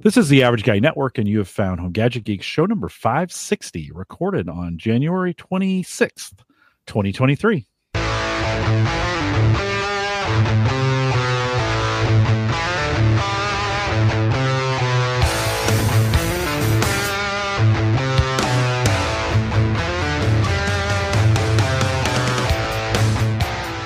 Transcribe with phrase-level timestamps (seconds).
[0.00, 2.88] This is the Average Guy Network, and you have found Home Gadget Geeks show number
[2.88, 6.40] 560, recorded on January 26th,
[6.86, 7.66] 2023.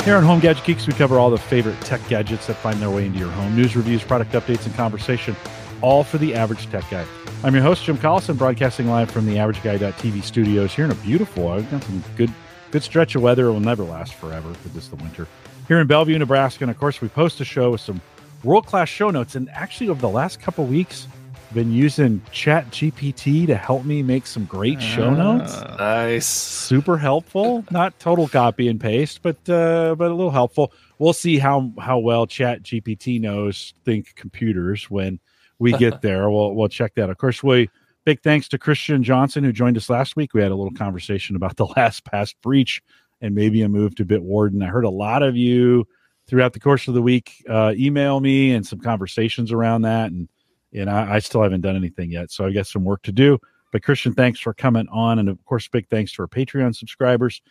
[0.05, 2.89] Here on Home Gadget Geeks, we cover all the favorite tech gadgets that find their
[2.89, 3.55] way into your home.
[3.55, 5.37] News, reviews, product updates, and conversation,
[5.83, 7.05] all for the average tech guy.
[7.43, 11.49] I'm your host, Jim Collison, broadcasting live from the AverageGuy.tv studios here in a beautiful,
[11.49, 12.33] I've got some good
[12.71, 13.47] good stretch of weather.
[13.47, 15.27] It will never last forever because it's the winter.
[15.69, 18.01] Here in Bellevue, Nebraska, and of course, we post a show with some
[18.45, 19.35] world-class show notes.
[19.37, 21.07] And actually, over the last couple weeks,
[21.55, 26.27] been using chat gpt to help me make some great show notes Uh, Nice.
[26.27, 31.39] super helpful not total copy and paste but uh but a little helpful we'll see
[31.39, 35.21] how how well chat gpt knows think computers when
[35.59, 37.69] we get there we'll we'll check that of course we
[38.05, 41.37] big thanks to christian johnson who joined us last week we had a little conversation
[41.37, 42.83] about the LastPass breach
[43.21, 45.87] and maybe a move to bitwarden i heard a lot of you
[46.27, 50.29] throughout the course of the week uh, email me and some conversations around that and
[50.73, 52.31] and I, I still haven't done anything yet.
[52.31, 53.39] So I got some work to do.
[53.73, 57.43] But Christian, thanks for coming on, and of course, big thanks to our Patreon subscribers.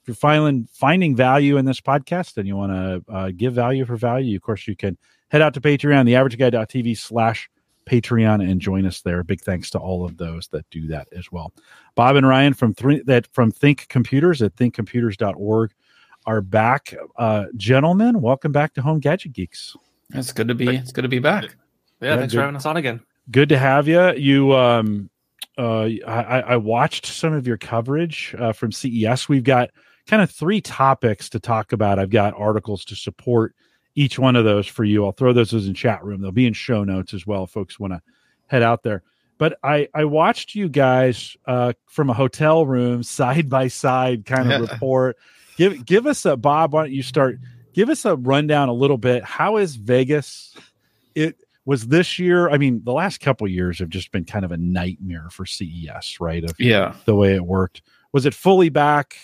[0.00, 3.84] If you're finding finding value in this podcast and you want to uh, give value
[3.84, 4.96] for value, of course, you can
[5.30, 7.50] head out to Patreon, theaverageguy.tv slash
[7.88, 9.22] Patreon, and join us there.
[9.24, 11.52] Big thanks to all of those that do that as well.
[11.94, 15.72] Bob and Ryan from three, that from Think Computers at thinkcomputers.org
[16.26, 16.94] are back.
[17.16, 19.76] Uh, gentlemen, welcome back to Home Gadget Geeks.
[20.14, 20.68] It's good to be.
[20.76, 21.44] It's good to be back.
[22.00, 22.38] Yeah, Yeah, thanks good.
[22.38, 23.00] for having us on again.
[23.30, 24.12] good to have you.
[24.14, 25.10] You, um,
[25.56, 29.28] uh, I, I watched some of your coverage uh, from CES.
[29.28, 29.70] We've got
[30.06, 31.98] kind of three topics to talk about.
[31.98, 33.54] I've got articles to support
[33.98, 35.04] each one of those for you.
[35.04, 36.20] I'll throw those in chat room.
[36.20, 37.44] They'll be in show notes as well.
[37.44, 38.00] if Folks want to
[38.46, 39.02] head out there.
[39.38, 44.52] But I, I watched you guys uh, from a hotel room, side by side kind
[44.52, 44.72] of Yeah.
[44.72, 45.16] report.
[45.56, 46.72] Give give us a Bob.
[46.72, 47.38] Why don't you start?
[47.74, 49.24] Give us a rundown a little bit.
[49.24, 50.56] How is Vegas?
[51.14, 52.48] It was this year.
[52.48, 56.18] I mean, the last couple years have just been kind of a nightmare for CES,
[56.20, 56.44] right?
[56.44, 56.94] Of Yeah.
[57.04, 57.82] the way it worked.
[58.12, 59.16] Was it fully back?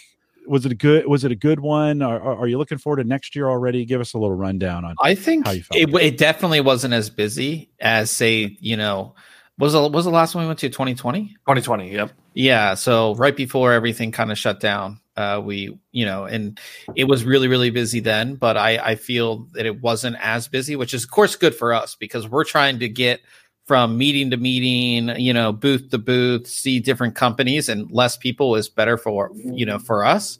[0.46, 1.06] Was it a good?
[1.06, 2.02] Was it a good one?
[2.02, 3.84] Are, are are you looking forward to next year already?
[3.84, 4.94] Give us a little rundown on.
[5.02, 9.14] I think How you felt it, it definitely wasn't as busy as say, you know,
[9.58, 11.28] was the, was the last one we went to 2020?
[11.28, 11.92] 2020.
[11.92, 12.12] Yep.
[12.34, 16.58] Yeah, so right before everything kind of shut down, uh, we, you know, and
[16.96, 18.34] it was really, really busy then.
[18.34, 21.72] But I, I feel that it wasn't as busy, which is of course good for
[21.72, 23.20] us because we're trying to get
[23.66, 28.56] from meeting to meeting, you know, booth to booth, see different companies, and less people
[28.56, 30.38] is better for you know for us.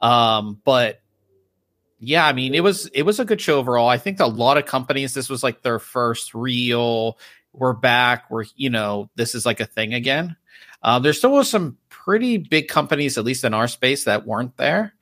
[0.00, 1.00] Um, but
[1.98, 3.88] yeah, I mean, it was it was a good show overall.
[3.88, 7.18] I think a lot of companies, this was like their first real.
[7.52, 8.30] We're back.
[8.30, 10.36] We're you know, this is like a thing again.
[10.82, 14.56] Uh, there still was some pretty big companies, at least in our space, that weren't
[14.56, 14.94] there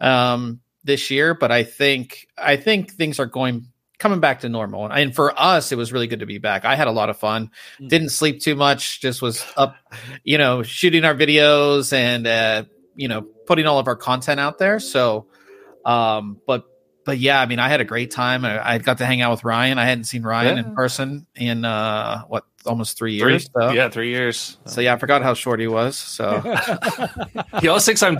[0.00, 1.34] um, this year.
[1.34, 3.66] But I think I think things are going
[3.98, 4.86] coming back to normal.
[4.86, 6.64] And for us, it was really good to be back.
[6.64, 7.50] I had a lot of fun.
[7.80, 7.88] Mm.
[7.88, 9.00] Didn't sleep too much.
[9.00, 9.76] Just was up,
[10.24, 12.64] you know, shooting our videos and uh,
[12.96, 14.78] you know putting all of our content out there.
[14.80, 15.26] So,
[15.84, 16.64] um, but
[17.04, 18.44] but yeah, I mean, I had a great time.
[18.44, 19.78] I, I got to hang out with Ryan.
[19.78, 20.64] I hadn't seen Ryan Yeah.
[20.64, 23.48] in person in uh, what almost three Three, years.
[23.58, 23.70] so.
[23.70, 24.58] Yeah, three years.
[24.66, 25.96] So yeah, I forgot how short he was.
[25.96, 26.40] So
[27.60, 28.18] He always thinks I'm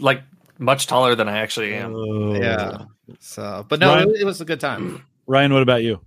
[0.00, 0.22] like
[0.58, 1.94] much taller than I actually am.
[1.94, 2.34] Oh.
[2.34, 2.78] yeah.
[3.20, 5.04] So, but no, Ryan- it, it was a good time.
[5.26, 6.00] Ryan, what about you?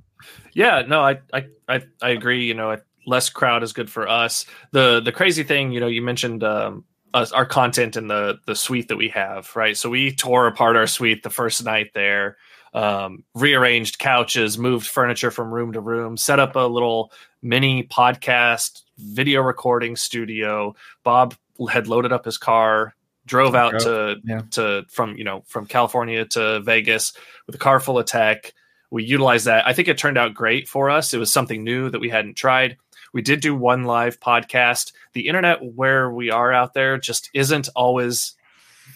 [0.54, 2.46] Yeah, no, I, I, I, I agree.
[2.46, 4.46] You know, less crowd is good for us.
[4.72, 6.84] The the crazy thing, you know, you mentioned um,
[7.14, 9.76] us, our content and the the suite that we have, right?
[9.76, 12.38] So we tore apart our suite the first night there,
[12.74, 17.12] um, rearranged couches, moved furniture from room to room, set up a little
[17.42, 20.76] mini podcast video recording studio.
[21.04, 21.36] Bob
[21.72, 22.94] had loaded up his car,
[23.26, 24.42] drove out to yeah.
[24.52, 27.14] to from you know from California to Vegas
[27.46, 28.54] with a car full of tech.
[28.90, 29.68] We utilized that.
[29.68, 31.14] I think it turned out great for us.
[31.14, 32.78] It was something new that we hadn't tried.
[33.14, 34.94] We did do one live podcast.
[35.14, 38.36] The internet where we are out there just isn't always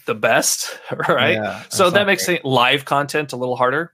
[0.06, 0.78] the best,
[1.08, 1.34] right?
[1.34, 2.44] Yeah, so that makes great.
[2.44, 3.92] live content a little harder.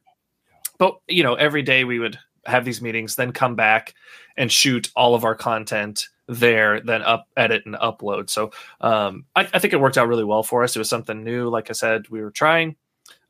[0.79, 3.95] But you know, every day we would have these meetings, then come back
[4.37, 8.31] and shoot all of our content there, then up edit and upload.
[8.31, 10.77] So um, I, I think it worked out really well for us.
[10.77, 12.77] It was something new, like I said, we were trying,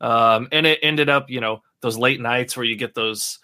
[0.01, 3.39] um, and it ended up, you know, those late nights where you get those.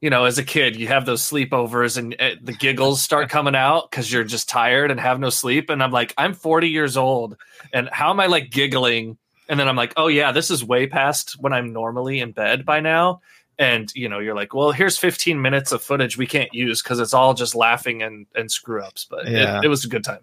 [0.00, 3.56] You know, as a kid, you have those sleepovers and uh, the giggles start coming
[3.56, 5.70] out because you're just tired and have no sleep.
[5.70, 7.36] And I'm like, I'm 40 years old,
[7.72, 9.18] and how am I like giggling
[9.48, 12.64] and then I'm like, oh yeah, this is way past when I'm normally in bed
[12.64, 13.22] by now.
[13.58, 17.00] and you know you're like well here's 15 minutes of footage we can't use because
[17.00, 19.58] it's all just laughing and and screw ups but Yeah.
[19.58, 20.20] it, it was a good time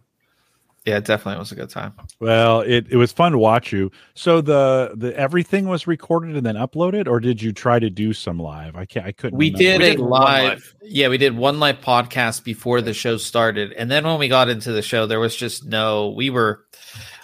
[0.86, 1.94] Yeah, it definitely was a good time.
[2.20, 3.92] Well, it, it was fun to watch you.
[4.14, 8.14] So the the everything was recorded and then uploaded, or did you try to do
[8.14, 8.76] some live?
[8.76, 9.04] I can't.
[9.04, 9.38] I couldn't.
[9.38, 9.64] We remember.
[9.64, 10.44] did We it did live.
[10.44, 10.76] live.
[10.84, 14.48] Yeah, we did one live podcast before the show started, and then when we got
[14.48, 16.10] into the show, there was just no.
[16.12, 16.66] We were,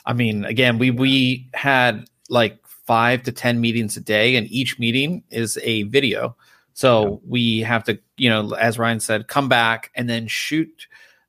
[0.07, 4.79] I mean, again, we we had like five to ten meetings a day, and each
[4.79, 6.35] meeting is a video.
[6.73, 10.87] So we have to, you know, as Ryan said, come back and then shoot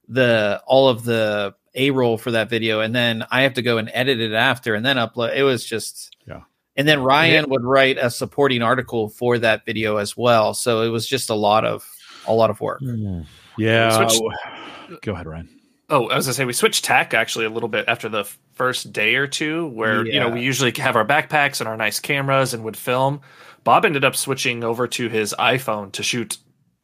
[0.09, 3.79] the all of the a roll for that video, and then I have to go
[3.79, 5.35] and edit it after, and then upload.
[5.37, 6.41] It was just Yeah.
[6.77, 10.55] And then Ryan would write a supporting article for that video as well.
[10.55, 11.87] So it was just a lot of
[12.27, 12.81] a lot of work.
[12.81, 13.23] Hmm.
[13.59, 14.07] Yeah.
[14.09, 15.49] Switch- Go ahead, Ryan.
[15.91, 18.25] Oh, I was gonna say we switched tack actually a little bit after the
[18.55, 22.01] first day or two, where you know we usually have our backpacks and our nice
[22.01, 23.21] cameras and would film.
[23.65, 26.39] Bob ended up switching over to his iPhone to shoot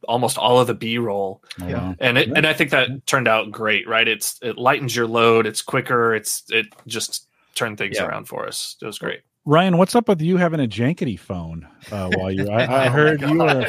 [0.07, 1.93] almost all of the B roll, Oh, Yeah.
[1.99, 3.87] and it, and I think that turned out great.
[3.87, 4.07] Right?
[4.07, 5.45] It's it lightens your load.
[5.45, 6.13] It's quicker.
[6.15, 8.05] It's it just turned things Yeah.
[8.05, 8.75] around for us.
[8.81, 9.21] It was great.
[9.45, 12.49] Ryan, what's up with you having a jankety phone uh, while you?
[12.49, 13.65] I, I Oh heard my you were.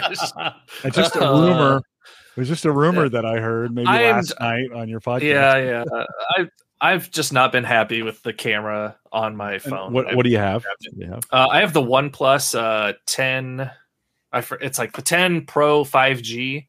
[0.85, 1.77] It's just a rumor.
[2.37, 5.23] It was just a rumor that I heard maybe I'm- last night on your podcast.
[5.23, 5.85] Yeah, yeah.
[6.37, 6.49] I
[6.83, 9.93] I've just not been happy with the camera on my And phone.
[9.93, 10.63] What What do you have?
[10.63, 10.87] grabbed.
[10.91, 11.23] What do you have?
[11.31, 13.71] Uh, I have the OnePlus uh, 10.
[14.33, 16.67] I it's like the 10 Pro 5G,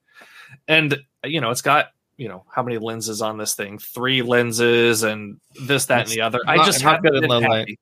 [0.68, 1.88] and you know it's got
[2.18, 3.78] you know how many lenses on this thing?
[3.78, 6.40] Three lenses and this, that, and the other.
[6.48, 7.80] I just not good in low light.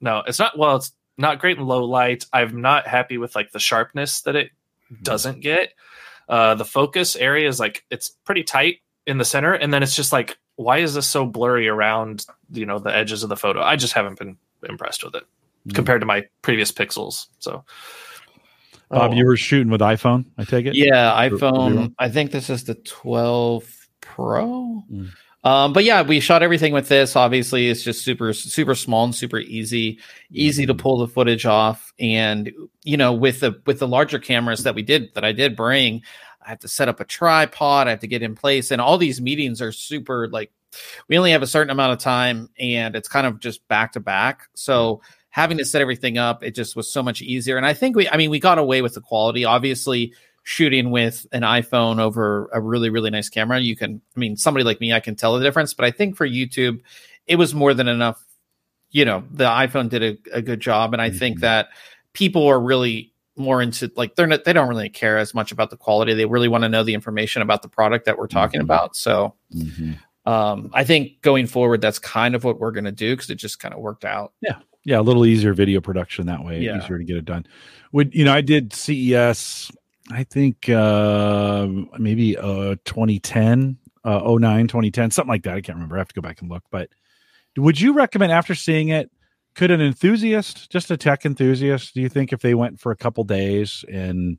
[0.00, 0.58] No, it's not.
[0.58, 2.26] Well, it's not great in low light.
[2.32, 4.50] I'm not happy with like the sharpness that it
[5.02, 5.72] doesn't get.
[6.28, 9.96] Uh, the focus area is like it's pretty tight in the center, and then it's
[9.96, 13.62] just like, why is this so blurry around you know the edges of the photo?
[13.62, 14.36] I just haven't been
[14.68, 15.24] impressed with it
[15.68, 15.74] Mm.
[15.74, 17.26] compared to my previous pixels.
[17.38, 17.64] So,
[18.90, 19.14] Bob, Oh.
[19.14, 20.26] you were shooting with iPhone.
[20.38, 20.74] I take it.
[20.74, 21.94] Yeah, iPhone.
[21.98, 24.82] I think this is the 12 Pro.
[24.92, 25.10] Mm.
[25.44, 27.16] Um, but yeah, we shot everything with this.
[27.16, 29.98] Obviously, it's just super, super small and super easy,
[30.30, 31.92] easy to pull the footage off.
[31.98, 32.50] And
[32.82, 36.02] you know, with the with the larger cameras that we did that I did bring,
[36.44, 37.86] I have to set up a tripod.
[37.86, 40.50] I have to get in place, and all these meetings are super like
[41.08, 44.00] we only have a certain amount of time, and it's kind of just back to
[44.00, 44.48] back.
[44.54, 45.02] So
[45.34, 47.56] having to set everything up, it just was so much easier.
[47.56, 49.44] And I think we, I mean, we got away with the quality.
[49.44, 50.12] Obviously,
[50.44, 54.62] shooting with an iPhone over a really, really nice camera, you can, I mean, somebody
[54.62, 55.74] like me, I can tell the difference.
[55.74, 56.82] But I think for YouTube,
[57.26, 58.24] it was more than enough.
[58.90, 60.92] You know, the iPhone did a, a good job.
[60.92, 61.40] And I think Mhm.
[61.40, 61.68] that
[62.12, 65.70] people are really more into like they're not they don't really care as much about
[65.70, 68.60] the quality they really want to know the information about the product that we're talking
[68.60, 68.64] Mhm.
[68.70, 69.98] about so Mhm.
[70.24, 73.34] um i think going forward that's kind of what we're going to do because it
[73.34, 76.60] just kind of worked out Yeah, a little easier video production that way.
[76.60, 76.78] Yeah.
[76.78, 77.46] Easier to get it done.
[77.92, 78.32] Would you know?
[78.32, 79.70] I did CES.
[80.10, 81.66] I think uh,
[81.98, 85.54] maybe uh, 2010, uh, 09, 2010, something like that.
[85.54, 85.96] I can't remember.
[85.96, 86.62] I have to go back and look.
[86.70, 86.90] But
[87.56, 89.10] would you recommend after seeing it?
[89.54, 92.96] Could an enthusiast, just a tech enthusiast, do you think if they went for a
[92.96, 94.36] couple days and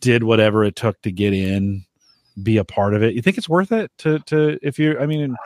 [0.00, 1.84] did whatever it took to get in,
[2.42, 3.14] be a part of it?
[3.14, 4.98] You think it's worth it to to if you?
[4.98, 5.36] I mean,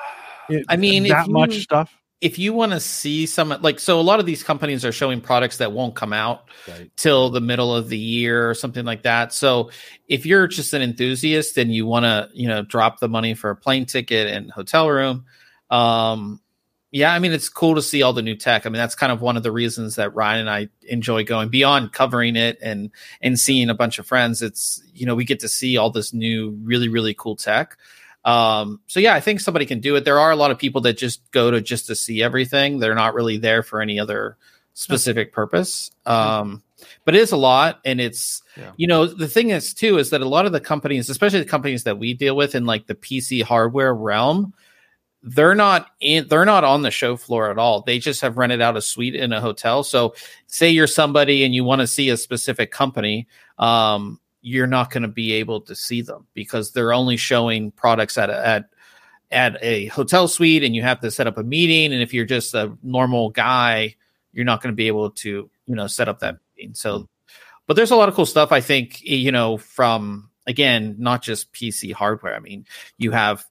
[0.49, 1.93] it, I mean, that much you- stuff.
[2.21, 5.21] If you want to see some like so a lot of these companies are showing
[5.21, 6.49] products that won't come out
[6.97, 9.33] till the middle of the year or something like that.
[9.33, 9.71] So
[10.09, 13.51] if you're just an enthusiast and you want to you know drop the money for
[13.51, 15.25] a plane ticket and hotel room
[15.71, 16.41] um
[16.91, 18.67] yeah i mean it's cool to see all the new tech.
[18.67, 21.51] I mean that's kind of one of the reasons that ryan and i enjoy going
[21.51, 24.43] beyond covering it and and seeing a bunch of friends.
[24.43, 27.77] It's you know we get to see all this new really really cool tech
[28.25, 30.05] um, so yeah, I think somebody can do it.
[30.05, 32.79] There are a lot of people that just go to just to see everything.
[32.79, 34.37] They're not really there for any other
[34.75, 35.91] specific purpose.
[36.07, 36.63] Um,
[37.05, 38.71] but it is a lot, and it's Yeah.
[38.77, 41.45] you know the thing is too is that a lot of the companies, especially the
[41.47, 44.55] companies that we deal with in like the PC hardware realm,
[45.25, 47.83] they're not in they're not on the show floor at all.
[47.83, 49.83] They just have rented out a suite in a hotel.
[49.83, 50.15] So
[50.47, 53.27] say you're somebody and you want to see a specific company,
[53.59, 58.17] um, you're not going to be able to see them because they're only showing products
[58.19, 58.71] at a, at
[59.31, 61.93] at a hotel suite and you have to set up a meeting.
[61.93, 63.97] And if you're just a normal guy
[64.33, 66.75] you're not going to be able to you know set up that meeting.
[66.75, 67.09] So
[67.67, 71.53] but there's a lot of cool stuff i think you know from again not just
[71.53, 72.35] pc hardware.
[72.35, 72.65] I mean
[72.97, 73.45] you have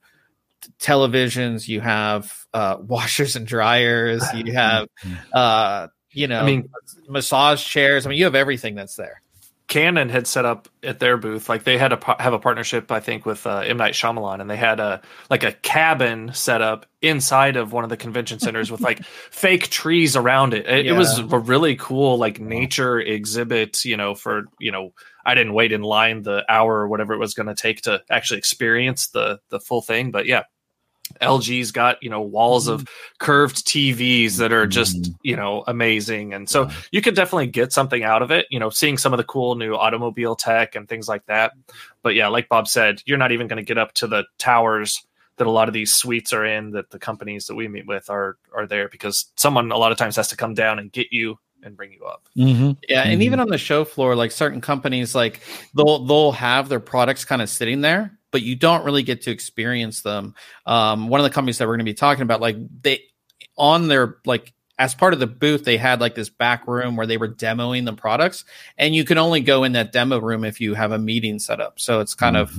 [0.79, 4.87] televisions you have uh washers and dryers you have
[5.33, 6.69] uh you know I mean,
[7.07, 8.05] massage chairs.
[8.05, 9.21] I mean you have everything that's there
[9.67, 13.01] Canon had set up at their booth, like they had a have a partnership, I
[13.01, 16.85] think, with uh, M Night Shyamalan, and they had a like a cabin set up
[17.01, 20.65] inside of one of the convention centers with like fake trees around it.
[20.67, 20.93] It, Yeah.
[20.93, 23.83] it was a really cool like nature exhibit.
[23.83, 24.93] You know, for you know,
[25.25, 28.01] I didn't wait in line the hour or whatever it was going to take to
[28.09, 30.43] actually experience the the full thing, but yeah.
[31.21, 32.87] LG's got you know walls of
[33.19, 35.15] curved TVs that are just Mhm.
[35.23, 38.45] you know amazing, and so you can definitely get something out of it.
[38.49, 41.53] You know, seeing some of the cool new automobile tech and things like that.
[42.03, 45.03] But yeah, like Bob said, you're not even going to get up to the towers
[45.37, 46.71] that a lot of these suites are in.
[46.71, 49.97] That the companies that we meet with are are there because someone a lot of
[49.97, 52.23] times has to come down and get you and bring you up.
[52.37, 52.71] Mm-hmm.
[52.87, 53.25] Yeah, and Mhm.
[53.25, 55.41] even on the show floor, like certain companies, like
[55.75, 59.31] they'll they'll have their products kind of sitting there, but you don't really get to
[59.31, 60.35] experience them.
[60.67, 63.01] Um, one of the companies that we're going to be talking about, like they
[63.57, 67.07] on their like as part of the booth, they had like this back room where
[67.07, 68.45] they were demoing the products,
[68.77, 71.59] and you can only go in that demo room if you have a meeting set
[71.59, 71.79] up.
[71.79, 72.51] So it's kind of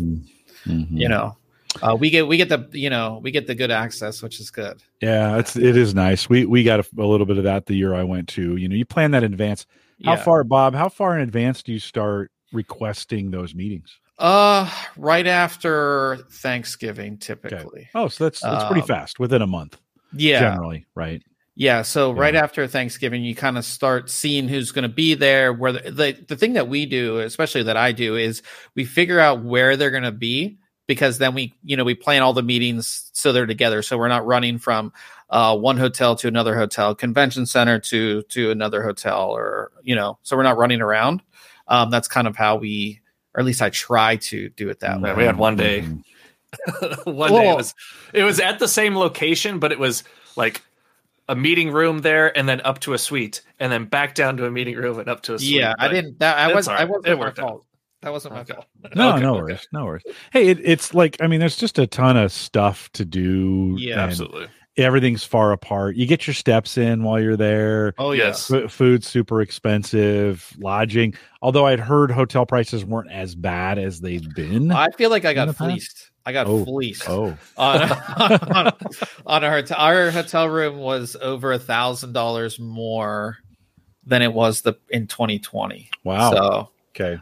[0.67, 0.97] Mm-hmm.
[0.97, 1.37] you know.
[1.81, 4.51] Uh, we get we get the you know we get the good access, which is
[4.51, 4.83] good.
[5.01, 6.29] Yeah, it's it is nice.
[6.29, 8.57] We we got a, a little bit of that the year I went to.
[8.57, 9.67] You know, you plan that in advance.
[10.05, 10.25] How Yeah.
[10.25, 10.75] far, Bob?
[10.75, 14.01] How far in advance do you start requesting those meetings?
[14.19, 17.89] Uh, right after Thanksgiving, typically.
[17.95, 19.79] Oh, so that's that's pretty Um, fast within a month,
[20.13, 21.23] Yeah, generally, right?
[21.55, 25.53] Yeah, so right after Thanksgiving, you kind of start seeing who's going to be there.
[25.53, 28.43] Where the, the the thing that we do, especially that I do, is
[28.77, 32.23] we figure out where they're going to be because then we you know we plan
[32.23, 33.83] all the meetings so they're together.
[33.83, 34.93] So we're not running from
[35.31, 40.19] uh, one hotel to another hotel, convention center to to another hotel, or you know,
[40.23, 41.23] so we're not running around.
[41.67, 43.01] Um, that's kind of how we,
[43.39, 45.15] or at least I try to do it that way.
[45.15, 45.83] We had one day.
[45.83, 46.03] Mhm.
[47.05, 47.73] one day it was
[48.13, 50.03] it was at the same location, but it was
[50.37, 50.61] like
[51.29, 54.47] a meeting room there, and then up to a suite, and then back down to
[54.47, 55.53] a meeting room and up to a suite.
[55.53, 56.19] Yeah, I didn't.
[56.19, 56.67] That I was.
[56.67, 57.65] all I wasn't It my worked out.
[58.03, 58.55] That wasn't my Okay.
[58.55, 58.67] fault.
[58.97, 59.43] No, Okay, no okay.
[59.43, 60.03] worries, no worries.
[60.33, 63.77] Hey, it, it's like I mean, there's just a ton of stuff to do.
[63.79, 64.49] Yeah, and Absolutely.
[64.79, 65.97] Everything's far apart.
[65.97, 67.95] You get your steps in while you're there.
[67.99, 68.51] Oh Yes.
[68.51, 70.53] F- food's super expensive.
[70.59, 74.71] Lodging, although I'd heard hotel prices weren't as bad as they've been.
[74.71, 75.59] I feel like I got the past?
[75.71, 76.11] fleeced.
[76.25, 76.65] I got Oh.
[76.65, 77.09] fleeced.
[77.09, 77.91] oh, on,
[78.57, 78.73] on,
[79.27, 79.77] on our hotel.
[79.79, 83.39] Our hotel room was over a thousand dollars more
[84.05, 85.91] than it was the in 2020.
[86.05, 86.31] wow.
[86.31, 87.21] So okay.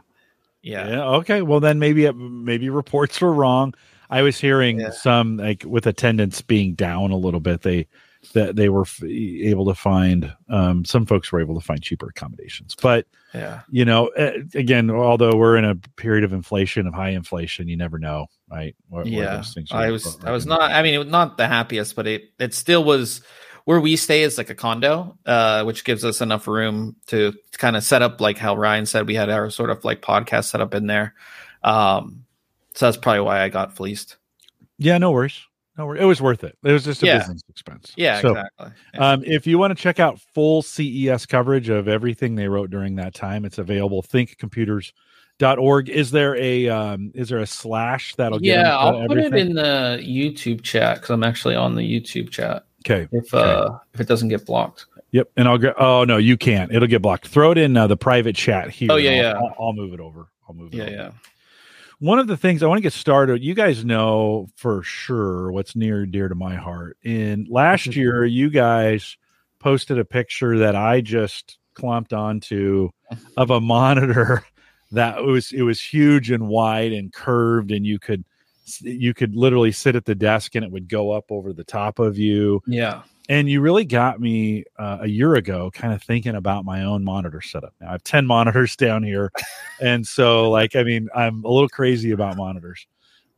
[0.63, 1.05] yeah, Yeah.
[1.17, 1.43] Okay.
[1.43, 3.75] Well, then maybe maybe reports were wrong.
[4.11, 4.91] I was hearing Yeah.
[4.91, 7.63] some like with attendance being down a little bit.
[7.63, 7.87] They
[8.33, 12.09] that they were f- able to find um, some folks were able to find cheaper
[12.09, 14.11] accommodations, but yeah, you know,
[14.55, 18.75] again, although we're in a period of inflation, of high inflation, you never know, right?
[18.89, 19.37] Where- where yeah.
[19.37, 20.61] those things I was I was not.
[20.73, 23.21] I mean, it was not the happiest, but it it still was.
[23.65, 27.59] Where we stay is like a condo, uh, which gives us enough room to, to
[27.59, 30.45] kind of set up like how Ryan said we had our sort of like podcast
[30.51, 31.15] set up in there.
[31.65, 32.26] Um,
[32.77, 34.17] so that's probably why I got fleeced.
[34.79, 35.41] Yeah, no worries.
[35.77, 36.03] No worries.
[36.03, 36.57] It was worth it.
[36.63, 37.19] It was just a Yeah.
[37.19, 37.93] business expense.
[37.97, 38.71] Yeah, So, exactly.
[38.95, 39.11] Yeah.
[39.11, 42.97] Um, if you want to check out full CES coverage of everything they wrote during
[42.97, 44.03] that time, it's available.
[44.03, 45.89] Thinkcomputers.org.
[45.89, 49.55] Is there a um, is there a slash that'll get yeah, I'll put it in
[49.55, 52.65] the YouTube chat because I'm actually on the YouTube chat.
[52.89, 53.09] Okay.
[53.13, 55.31] If uh if it doesn't get blocked, Yep.
[55.37, 55.73] And I'll go.
[55.79, 56.73] Oh no, you can't.
[56.73, 57.29] It'll get blocked.
[57.29, 58.89] Throw it in uh, the private chat here.
[58.91, 59.33] Oh, yeah, I'll, yeah.
[59.35, 60.27] I'll, I'll move it over.
[60.49, 60.77] I'll move it.
[60.77, 60.93] yeah, over.
[60.93, 61.11] yeah,
[61.99, 63.43] One of the things I want to get started.
[63.43, 66.99] You guys know for sure what's near and dear to my heart.
[67.03, 67.99] In last mm-hmm.
[67.99, 69.17] year, you guys
[69.61, 72.91] posted a picture that I just clumped onto
[73.39, 74.45] of a monitor
[74.93, 78.25] that was it was huge and wide and curved, and you could
[78.81, 81.99] you could literally sit at the desk and it would go up over the top
[81.99, 82.61] of you.
[82.67, 83.03] Yeah.
[83.29, 87.05] and you really got me uh, a year ago kind of thinking about my own
[87.05, 87.75] monitor setup.
[87.81, 89.31] Now i have 10 monitors down here.
[89.81, 92.87] And so like i mean i'm a little crazy about monitors.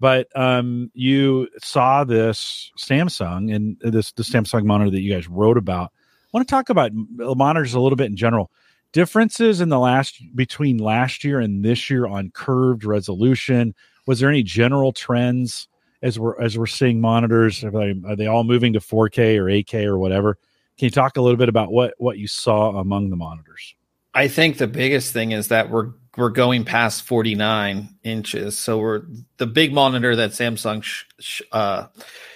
[0.00, 5.58] But um you saw this samsung and this the samsung monitor that you guys wrote
[5.58, 5.92] about.
[6.24, 8.50] I want to talk about m- monitors a little bit in general.
[8.92, 13.74] Differences in the last between last year and this year on curved resolution
[14.08, 15.68] was there any general trends
[16.02, 19.44] as we're as we're seeing monitors are they, are they all moving to 4k or
[19.44, 20.38] 8k or whatever
[20.78, 23.74] can you talk a little bit about what what you saw among the monitors
[24.14, 28.58] I think the biggest thing is that we're we're going past 49 inches.
[28.58, 29.02] So we're
[29.36, 31.86] the big monitor that Samsung sh- sh- uh,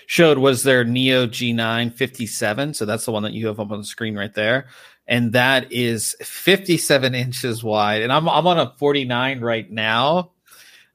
[0.07, 2.75] showed was their Neo G9 57.
[2.75, 4.69] So that's the one that you have up on the screen right there,
[5.09, 8.03] and that is 57 inches wide.
[8.03, 10.31] And I'm I'm on a 49 right now.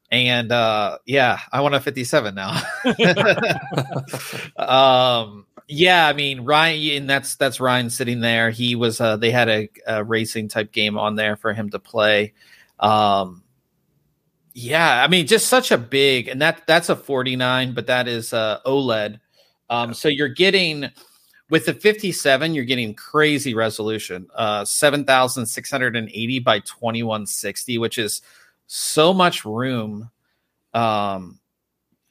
[0.09, 2.61] And uh yeah, I want a 57 now.
[4.57, 8.49] um yeah, I mean Ryan, and that's that's Ryan sitting there.
[8.49, 11.79] He was uh they had a, a racing type game on there for him to
[11.79, 12.33] play.
[12.79, 13.43] Um,
[14.53, 18.33] yeah, I mean, just such a big, and that that's a 49, but that is
[18.33, 19.19] uh, OLED.
[19.69, 20.89] Um, so you're getting
[21.51, 28.21] with the 57, you're getting crazy resolution, uh, 7,680 by 2160, which is
[28.67, 30.09] so much room.
[30.73, 31.39] Um,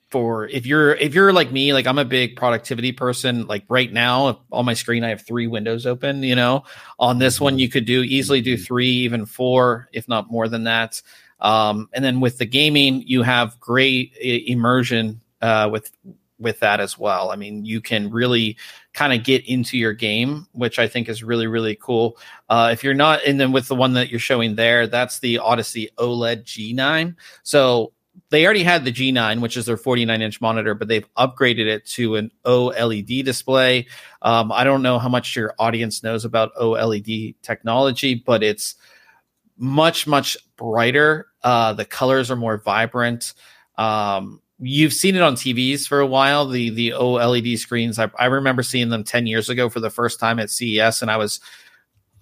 [0.08, 3.46] for if you're if you're like me, like I'm a big productivity person.
[3.46, 6.22] Like right now, on my screen, I have three windows open.
[6.22, 6.64] You know,
[6.98, 10.64] on this one, you could do easily do three, even four, if not more than
[10.64, 11.02] that.
[11.40, 15.92] Um, and then with the gaming, you have great immersion uh, with
[16.38, 17.30] with that as well.
[17.30, 18.56] I mean, you can really
[18.92, 22.18] kind of get into your game, which I think is really really cool.
[22.48, 25.38] Uh, if you're not, and then with the one that you're showing there, that's the
[25.38, 27.14] Odyssey OLED G9.
[27.42, 27.92] So
[28.30, 31.84] they already had the G9, which is their 49 inch monitor, but they've upgraded it
[31.86, 33.86] to an OLED display.
[34.22, 38.74] Um, I don't know how much your audience knows about OLED technology, but it's
[39.58, 41.28] much much brighter.
[41.42, 43.34] Uh, the colors are more vibrant.
[43.78, 46.46] Um, you've seen it on TVs for a while.
[46.46, 47.98] The the OLED screens.
[47.98, 51.10] I, I remember seeing them ten years ago for the first time at CES, and
[51.10, 51.40] I was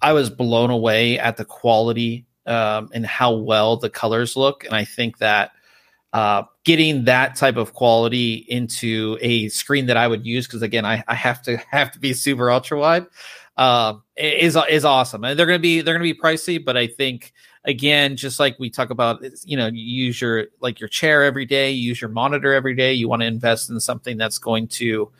[0.01, 4.65] I was blown away at the quality um, and how well the colors look.
[4.65, 5.51] And I think that
[6.13, 10.85] uh, getting that type of quality into a screen that I would use, because again,
[10.85, 13.05] I, I have to have to be super ultra wide,
[13.57, 15.23] uh, is is awesome.
[15.23, 17.33] And they're gonna be they're gonna be pricey, but I think
[17.65, 21.45] again, just like we talk about, you know, you use your like your chair every
[21.45, 22.93] day, you use your monitor every day.
[22.93, 25.11] You want to invest in something that's going to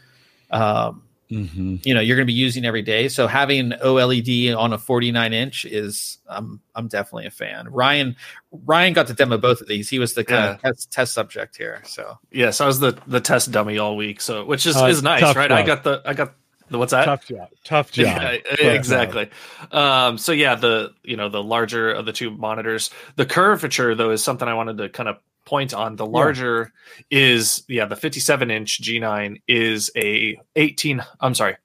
[0.51, 1.83] um, Mhm.
[1.83, 3.07] you know you're going to be using every day.
[3.07, 7.67] So having OLED on a 49 inch is I'm I'm definitely a fan.
[7.71, 8.15] Ryan
[8.51, 9.89] Ryan got to demo both of these.
[9.89, 11.81] He was the kind of test, test subject here.
[11.83, 15.01] So Yes, I was the the test dummy all week, so which is Uh, is
[15.01, 15.51] nice, tough right?
[15.51, 16.35] I got the I got the
[16.69, 17.05] what's that?
[17.05, 17.49] Tough job.
[17.63, 18.05] Tough job.
[18.59, 19.29] Yeah, exactly.
[19.71, 24.11] Um, so yeah, the you know the larger of the two monitors, the curvature though
[24.11, 25.95] is something I wanted to kind of point on.
[25.95, 26.73] The larger
[27.09, 31.03] is yeah, the 57 inch G9 is a 18.
[31.19, 31.57] I'm sorry,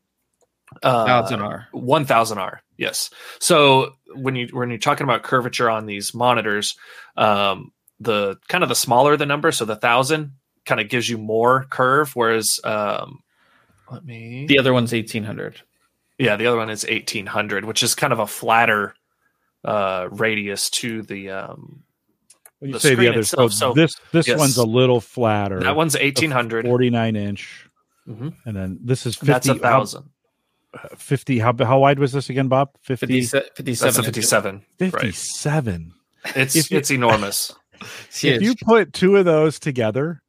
[0.83, 1.69] uh, thousand R.
[1.75, 2.59] 1000R.
[2.77, 3.11] Yes.
[3.39, 6.77] So when you when you're talking about curvature on these monitors,
[7.17, 10.33] um, the kind of the smaller the number, so the thousand
[10.65, 13.21] kind of gives you more curve, whereas um,
[13.91, 15.61] let me The other one's 1800.
[16.19, 18.95] yeah, the other one is 1800, which is kind of a flatter
[19.65, 21.31] uh, radius to the.
[21.31, 21.83] Um,
[22.63, 23.23] You the say the other.
[23.25, 24.39] So, itself, so- this this yes.
[24.39, 25.61] one's a little flatter.
[25.61, 26.65] that one's The 1800.
[26.67, 27.69] 49 inch,
[28.09, 28.35] Mhm.
[28.47, 29.27] and then this is 50.
[29.27, 30.05] That's a how- thousand.
[30.97, 31.39] 50.
[31.41, 32.71] How how wide was this again, Bob?
[32.83, 33.07] 50.
[33.23, 33.51] 57.
[33.87, 34.63] That's a 57.
[34.79, 34.91] Right.
[34.93, 35.93] 57.
[36.37, 37.53] It's If you- it's enormous.
[38.23, 40.21] If you put two of those together,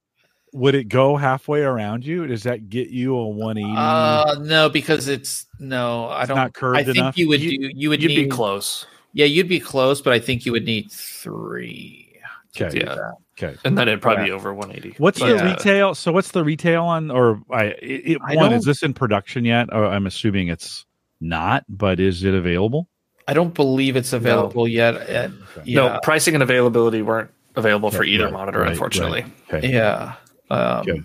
[0.53, 2.27] would it go halfway around you?
[2.27, 3.73] Does that get you a 180?
[3.77, 6.37] uh, no, because it's no, I It's don't.
[6.37, 7.17] not curved I think enough?
[7.17, 7.69] you would You- do.
[7.75, 10.65] You would You'd need, be close, Yeah, you'd be close, but I think you would
[10.65, 12.13] need three.
[12.59, 12.79] okay.
[12.79, 13.11] Yeah.
[13.41, 13.55] Okay.
[13.63, 14.95] and then it'd probably be over 180.
[14.99, 15.95] What's But, the uh, retail?
[15.95, 19.45] So what's the retail on or I it, it- I one is this in production
[19.45, 19.69] yet?
[19.71, 20.85] Or I'm assuming it's
[21.21, 22.87] not, but is it available?
[23.27, 24.95] I don't believe it's available yet.
[24.95, 25.29] Uh,
[25.63, 25.75] yeah.
[25.75, 29.23] No, pricing and availability weren't available for either right, monitor, right, unfortunately.
[29.51, 29.63] right.
[29.63, 29.71] Okay.
[29.73, 30.13] Yeah.
[30.51, 31.03] Um, Okay.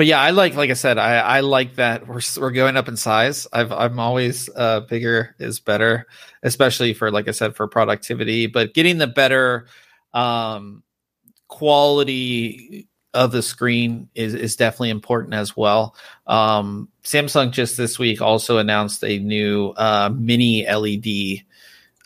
[0.00, 2.88] But yeah, I like, like I said, I, I like that we're we're going up
[2.88, 3.46] in size.
[3.52, 6.06] I've I'm always uh, bigger is better,
[6.42, 8.46] especially for like I said for productivity.
[8.46, 9.66] But getting the better
[10.14, 10.82] um,
[11.48, 15.94] quality of the screen is is definitely important as well.
[16.26, 21.44] Um, Samsung just this week also announced a new uh, mini LED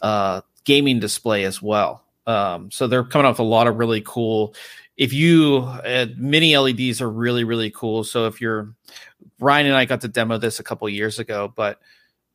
[0.03, 2.03] uh, gaming display as well.
[2.27, 4.55] Um, so they're coming up with a lot of really cool.
[4.97, 8.05] If you uh, mini LEDs are really really cool.
[8.05, 8.75] So if you're
[9.41, 11.81] Ryan and I got to demo this a couple years ago, but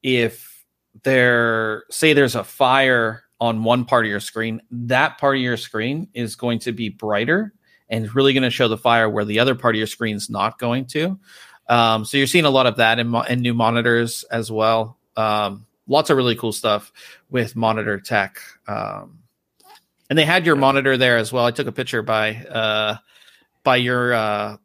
[0.04, 0.66] if
[1.04, 5.58] there say there's a fire on one part of your screen, that part of your
[5.58, 7.54] screen is going to be brighter
[7.90, 10.16] and it's really going to show the fire where the other part of your screen
[10.16, 11.18] is not going to.
[11.68, 14.98] Um, so you're seeing a lot of that in, mo- in new monitors as well.
[15.16, 16.92] Um, lots of really cool stuff
[17.30, 18.40] with monitor tech.
[18.68, 19.19] Um,
[20.10, 21.46] and they had your monitor there as well.
[21.46, 22.98] I took a picture by uh,
[23.64, 24.58] by your uh,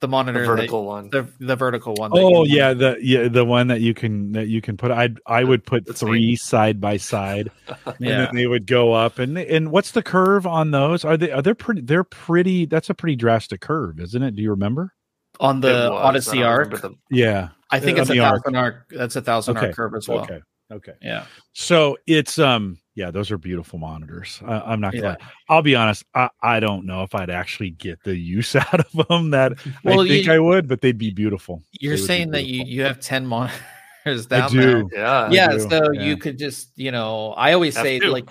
[0.00, 1.10] the The monitor that- vertical one.
[1.10, 2.10] the the vertical one.
[2.10, 4.90] that Oh you- yeah, the yeah the one that you can that you can put.
[4.90, 7.50] I I would put It's three side by side,
[7.86, 9.18] and then they would go up.
[9.18, 11.04] And and what's the curve on those?
[11.04, 11.82] Are they are they pretty?
[11.82, 12.66] They're pretty.
[12.66, 14.34] That's a pretty drastic curve, isn't it?
[14.36, 14.92] Do you remember?
[15.40, 16.02] on the was.
[16.04, 16.80] Odyssey Ark.
[16.82, 17.48] the- Yeah.
[17.70, 18.42] I think it's a the arc.
[18.44, 18.88] thousand arc.
[18.90, 19.66] That's a thousand Okay.
[19.68, 20.20] arc curve as well.
[20.20, 20.40] Okay.
[20.72, 20.92] Okay.
[21.02, 21.26] Yeah.
[21.52, 24.40] So it's um yeah, those are beautiful monitors.
[24.46, 25.02] I, I'm not gonna.
[25.04, 25.10] Yeah.
[25.10, 25.16] lie.
[25.48, 26.04] I'll be honest.
[26.14, 29.52] I, I don't know if I'd actually get the use out of them that
[29.84, 31.62] Well, I think you- I would, but they'd be beautiful.
[31.72, 33.56] You're They would be saying that you you have ten monitors
[34.06, 34.82] I down there.
[34.82, 34.90] do.
[34.92, 35.30] Yeah.
[35.30, 36.02] yeah, do, so yeah.
[36.02, 38.10] you could just you know I always Have say to.
[38.10, 38.28] like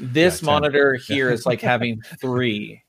[0.00, 2.82] This Yeah, monitor here is like having three.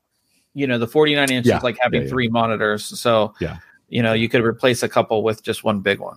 [0.54, 2.10] You know, the 49 inch Yeah, is like having yeah, yeah.
[2.10, 2.84] three monitors.
[3.00, 3.58] So, Yeah.
[3.88, 6.16] you know, you could replace a couple with just one big one.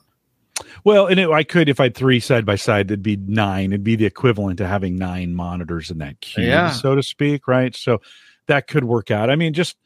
[0.86, 3.72] Well, and it, I could if I had three side by side, it'd be nine.
[3.72, 6.72] It'd be the equivalent to having nine monitors in that cube, Yeah.
[6.72, 7.76] so to speak, right?
[7.76, 8.02] So
[8.48, 9.30] that could work out.
[9.30, 9.78] I mean, just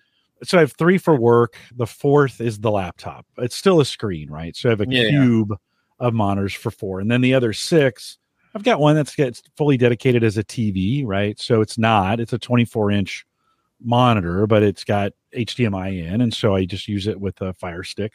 [0.44, 1.56] so I have three for work.
[1.76, 3.26] The fourth is the laptop.
[3.38, 4.56] It's still a screen, right?
[4.56, 5.10] So I have a Yeah, yeah.
[5.10, 5.54] cube
[6.00, 8.18] of monitors for four, and then the other six.
[8.56, 11.40] I've got one that's gets fully dedicated as a TV, right?
[11.40, 12.20] So it's not.
[12.20, 13.26] It's a 24 inch
[13.84, 17.84] monitor, but it's got HDMI in, and so I just use it with a Fire
[17.84, 18.14] Stick.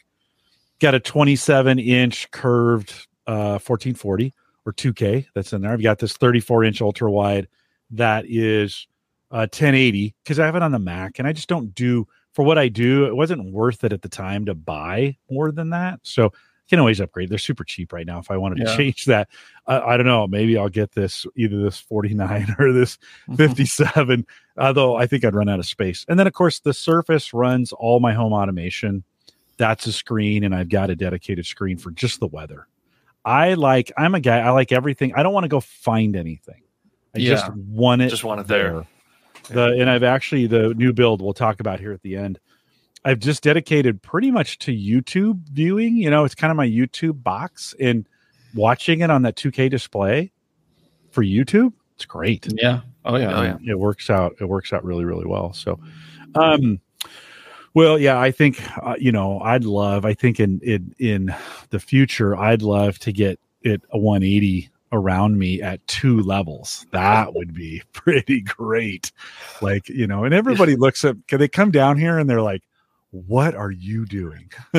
[0.79, 2.91] Got a 27 inch curved
[3.27, 4.33] uh, 1440
[4.65, 5.71] or 2K that's in there.
[5.71, 7.47] I've got this 34 inch ultra wide
[7.91, 8.87] that is
[9.31, 12.43] uh, 1080 because I have it on the Mac, and I just don't do for
[12.43, 13.05] what I do.
[13.05, 16.29] It wasn't worth it at the time to buy more than that, so I
[16.69, 17.29] can always upgrade.
[17.29, 18.19] They're super cheap right now.
[18.19, 19.29] If I wanted to change that,
[19.67, 20.27] uh, I don't know.
[20.27, 22.97] Maybe I'll get this either this 49 or this
[23.35, 27.33] 57 although i think i'd run out of space and then of course the surface
[27.33, 29.03] runs all my home automation
[29.57, 32.67] that's a screen and i've got a dedicated screen for just the weather
[33.25, 36.61] i like i'm a guy i like everything i don't want to go find anything
[37.15, 38.85] i just want it Just want it there.
[39.49, 42.39] the and i've actually the new build we'll talk about here at the end
[43.05, 47.21] i've just dedicated pretty much to youtube viewing you know it's kind of my youtube
[47.23, 48.07] box and
[48.55, 50.31] watching it on that 2k display
[51.11, 52.81] for youtube it's great Yeah.
[53.05, 53.37] Oh, yeah.
[53.37, 53.57] Oh, yeah.
[53.67, 55.79] it works out it works out really really well so
[56.35, 56.79] um
[57.73, 61.35] well yeah i think uh, you know i'd love i think in in in
[61.69, 67.33] the future i'd love to get it a 180 around me at two levels that
[67.33, 69.11] would be pretty great
[69.61, 72.63] like you know and everybody looks at can they come down here and they're like
[73.13, 74.49] what are you doing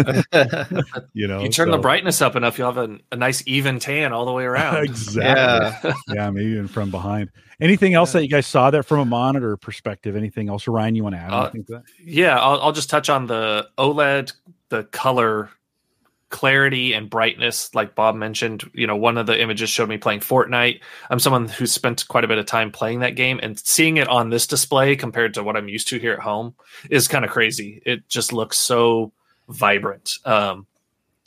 [1.15, 4.13] you know You turn the brightness up enough, you'll have a, a nice even tan
[4.13, 4.83] all the way around.
[4.85, 5.95] exactly yeah.
[6.09, 7.31] yeah, maybe even from behind.
[7.61, 10.17] Anything else that you guys saw there from a monitor perspective?
[10.17, 10.95] Anything else, Ryan?
[10.95, 11.83] You want to add Uh, anything to that?
[12.05, 14.33] Yeah, I'll, I'll just touch on the OLED,
[14.71, 15.51] the color
[16.31, 18.69] clarity and brightness, like Bob mentioned.
[18.75, 20.81] You know, one of the images showed me playing Fortnite.
[21.09, 24.09] I'm someone who spent quite a bit of time playing that game, and seeing it
[24.09, 26.55] on this display compared to what I'm used to here at home
[26.91, 27.81] is kind of crazy.
[27.87, 29.13] It just looks so
[29.49, 30.15] vibrant.
[30.25, 30.67] Um,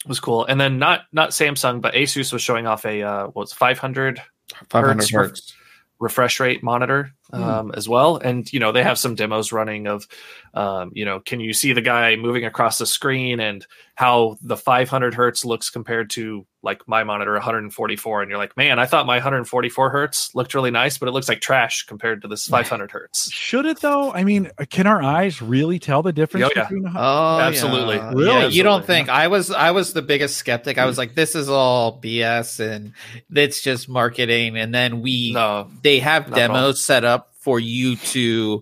[0.04, 0.44] it was cool.
[0.46, 4.22] And then not not Samsung, but Asus was showing off a uh, what's 500
[4.70, 5.10] 500 Hertz.
[5.12, 5.54] hertz.
[6.00, 8.18] Refresh rate monitor um, as well.
[8.18, 10.08] And you know they have some demos running of,
[10.54, 14.56] um, you know, can you see the guy moving across the screen and how the
[14.58, 18.22] 500 hertz looks compared to like my monitor 144?
[18.22, 21.28] And you're like, man, I thought my 144 hertz looked really nice, but it looks
[21.28, 23.32] like trash compared to this 500 hertz.
[23.32, 24.12] Should it though?
[24.14, 26.64] I mean, can our eyes really tell the difference Oh, yeah.
[26.64, 26.84] between?
[26.84, 27.96] the- Oh, Absolutely.
[27.96, 28.10] Yeah.
[28.14, 28.26] Really?
[28.28, 29.52] Yeah, you don't think I was?
[29.52, 30.78] I was the biggest skeptic.
[30.78, 32.94] I was like, "This is all BS, and
[33.34, 36.56] it's just marketing." And then we, No, they have Not at all.
[36.56, 37.17] demos set up
[37.48, 38.62] for you to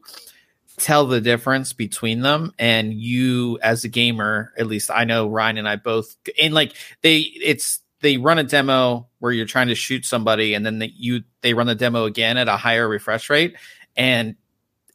[0.78, 5.58] tell the difference between them, and you, as a gamer, at least I know Ryan
[5.58, 9.76] and I both, and like they, it's they run a demo where you're trying to
[9.76, 13.28] shoot somebody, and then they, you they run the demo again at a higher refresh
[13.32, 13.56] rate,
[13.98, 14.36] and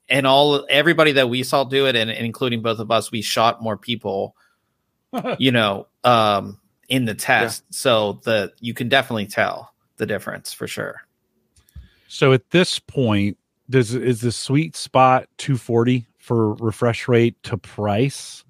[0.09, 3.23] and all everybody that we saw do it, and, and including both of us, we
[3.23, 4.37] shot more people
[5.39, 7.65] you know, um, in the test.
[7.75, 11.03] So the you can definitely tell the difference for sure.
[12.07, 13.37] So at this point,
[13.71, 18.45] does is the sweet spot 240 for refresh rate to price?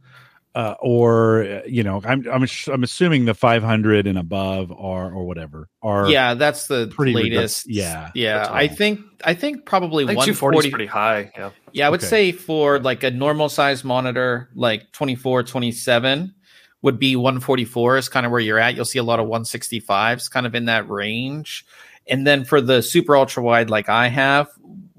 [0.53, 5.25] Uh, or uh, you know, I'm I'm I'm assuming the 500 and above are or
[5.25, 7.71] whatever are yeah, that's the pretty redu- latest.
[7.71, 8.49] yeah, yeah.
[8.51, 11.31] I think I think probably I think one 240 is pretty high.
[11.39, 12.09] Yeah, Yeah, I would Okay.
[12.09, 16.35] say for like a normal size monitor, like 24, 27
[16.83, 18.75] would be 144 is kind of where you're at.
[18.75, 21.65] You'll see a lot of 165s kind of in that range.
[22.09, 24.49] And then for the super ultra wide, like I have,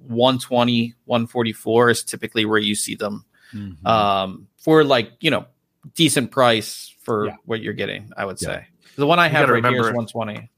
[0.07, 3.85] 120, 144 is typically where you see them Mhm.
[3.85, 5.45] um, for like, you know,
[5.95, 7.35] decent price for Yeah.
[7.45, 8.47] what you're getting, I would Yeah.
[8.47, 8.67] say.
[8.95, 10.49] The one I You have gotta right here is remember- 120.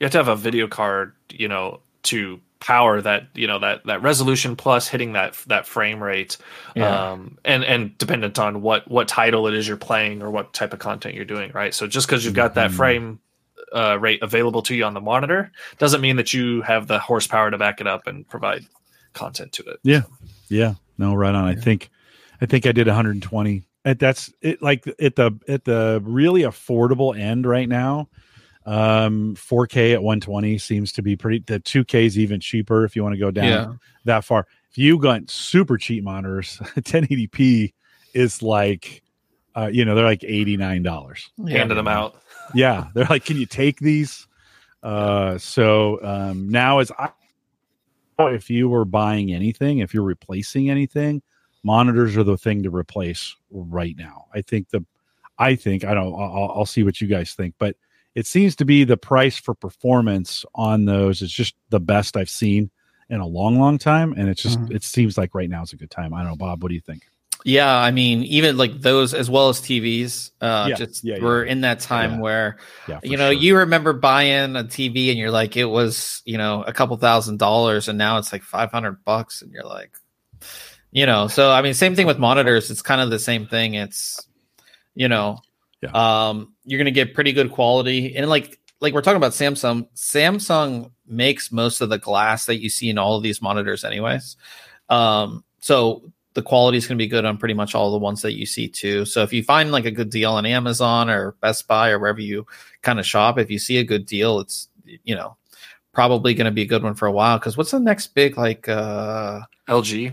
[0.00, 3.84] you have to have a video card, you know, to power that you know that
[3.86, 6.36] that resolution plus hitting that that frame rate
[6.76, 7.10] Yeah.
[7.10, 10.72] um and and dependent on what what title it is you're playing or what type
[10.72, 12.74] of content you're doing right so just because you've got that Mhm.
[12.74, 13.18] frame
[13.74, 17.50] uh, rate available to you on the monitor doesn't mean that you have the horsepower
[17.50, 18.64] to back it up and provide
[19.14, 20.02] content to it Yeah,
[20.48, 20.74] Yeah.
[20.98, 21.44] no, right on.
[21.44, 21.90] I think,
[22.40, 23.62] I think I did 120.
[23.84, 24.62] And that's it.
[24.62, 28.08] Like at the at the really affordable end right now.
[28.64, 31.40] Um, 4K at 120 seems to be pretty.
[31.44, 33.72] The 2K is even cheaper if you want to go down Yeah.
[34.04, 34.46] that far.
[34.70, 37.72] If you got super cheap monitors, 1080p
[38.14, 39.02] is like,
[39.56, 41.28] uh, you know, they're like 89 dollars.
[41.48, 42.22] handing them out
[42.54, 44.26] Yeah, they're like, can you take these?
[44.82, 47.10] Uh, so um, now as I
[48.18, 51.22] if you were buying anything, if you're replacing anything,
[51.64, 54.26] monitors are the thing to replace right now.
[54.34, 54.84] I think the,
[55.38, 56.14] I think I don't.
[56.14, 57.76] I'll, I'll see what you guys think, but
[58.14, 62.30] it seems to be the price for performance on those is just the best I've
[62.30, 62.70] seen
[63.08, 64.70] in a long, long time, and it's just Mhm.
[64.74, 66.14] it seems like right now is a good time.
[66.14, 66.62] I don't know, Bob.
[66.62, 67.08] What do you think?
[67.44, 71.22] Yeah, I mean, even like those as well as TVs, uh, Yeah, just yeah, yeah.
[71.22, 72.58] we're in that time where
[73.02, 73.40] you know sure.
[73.40, 77.38] you remember buying a TV and you're like it was you know a couple thousand
[77.38, 79.96] dollars and now it's like five hundred bucks and you're like,
[80.92, 82.70] you know, so I mean, same thing with monitors.
[82.70, 83.74] It's kind of the same thing.
[83.74, 84.24] It's
[84.94, 85.38] you know,
[85.80, 85.90] Yeah.
[86.28, 89.88] um, you're gonna get pretty good quality and like like we're talking about Samsung.
[89.96, 94.36] Samsung makes most of the glass that you see in all of these monitors, anyways.
[94.88, 98.22] Um, so the quality is going to be good on pretty much all the ones
[98.22, 99.04] that you see too.
[99.04, 102.20] So if you find like a good deal on Amazon or Best Buy or wherever
[102.20, 102.46] you
[102.82, 104.68] kind of shop, if you see a good deal, it's
[105.04, 105.36] you know
[105.92, 107.38] probably going to be a good one for a while.
[107.38, 108.68] Because what's the next big like?
[108.68, 110.12] uh LG.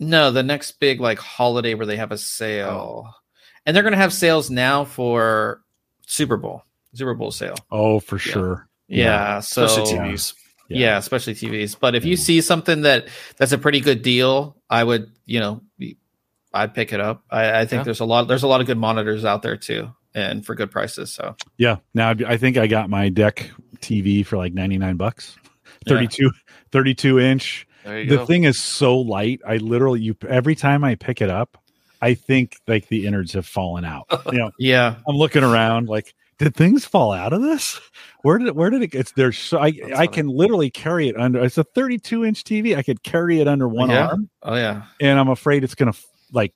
[0.00, 3.14] No, the next big like holiday where they have a sale,
[3.64, 5.62] and they're going to have sales now for
[6.06, 6.64] Super Bowl,
[6.94, 7.54] Super Bowl sale.
[7.70, 8.20] oh, for Yeah.
[8.20, 8.68] sure.
[8.88, 10.34] Yeah, so Especially TVs.
[10.68, 10.98] yeah.
[10.98, 11.76] especially TVs.
[11.78, 15.62] But if you see something that that's a pretty good deal, I would, you know,
[16.52, 17.24] I'd pick it up.
[17.30, 17.84] I, I think Yeah.
[17.84, 20.70] there's a lot there's a lot of good monitors out there too, and for good
[20.70, 21.12] prices.
[21.12, 21.76] So Yeah.
[21.94, 25.36] Now I think I got my deck TV for like 99 bucks.
[25.86, 25.94] Yeah.
[25.96, 26.30] 32
[26.72, 27.66] 32 inch.
[27.84, 28.26] The go.
[28.26, 29.40] thing is so light.
[29.46, 31.58] I literally you every time I pick it up,
[32.00, 34.06] I think like the innards have fallen out.
[34.32, 37.80] You know, yeah, I'm looking around like did things fall out of this?
[38.22, 39.32] Where did it where did it it's there.
[39.32, 42.76] so I That's I can literally carry it under it's a 32 inch TV.
[42.76, 44.06] I could carry it under one Yeah.
[44.06, 45.92] arm oh yeah, and I'm afraid it's gonna
[46.32, 46.54] like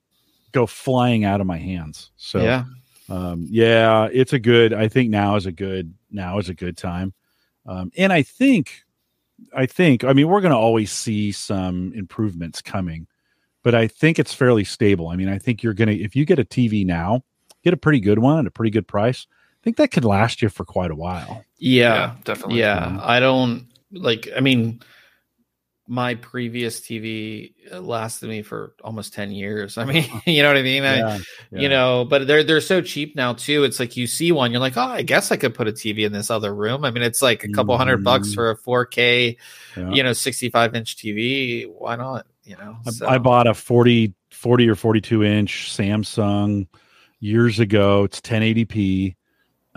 [0.52, 2.10] go flying out of my hands.
[2.16, 2.64] So yeah,
[3.10, 4.72] um, yeah, it's a good.
[4.72, 7.12] I think now is a good now is a good time,
[7.66, 8.82] um, and I think,
[9.54, 10.04] I think.
[10.04, 13.06] I mean, we're going to always see some improvements coming,
[13.62, 15.08] but I think it's fairly stable.
[15.08, 17.22] I mean, I think you're going to if you get a TV now,
[17.62, 19.26] get a pretty good one at a pretty good price.
[19.60, 21.44] I think that could last you for quite a while.
[21.58, 22.60] yeah, yeah, definitely.
[22.60, 22.80] yeah.
[22.90, 23.00] Mhm.
[23.02, 24.28] I don't like.
[24.36, 24.80] I mean,
[25.90, 29.78] my previous TV lasted me for almost ten years.
[29.78, 30.84] I mean, you know what I mean?
[30.84, 31.18] I, Yeah,
[31.50, 34.60] you know but they're they're so cheap now too it's like you see one you're
[34.60, 37.02] like oh i guess i could put a tv in this other room i mean
[37.02, 38.34] it's like a couple hundred bucks Mhm.
[38.34, 39.38] for a 4k
[39.78, 39.90] Yeah.
[39.90, 44.68] you know 65 inch tv why not you know I- I bought a 40, 40
[44.68, 46.66] or 42 inch Samsung
[47.20, 48.04] years ago.
[48.04, 49.16] It's 1080p,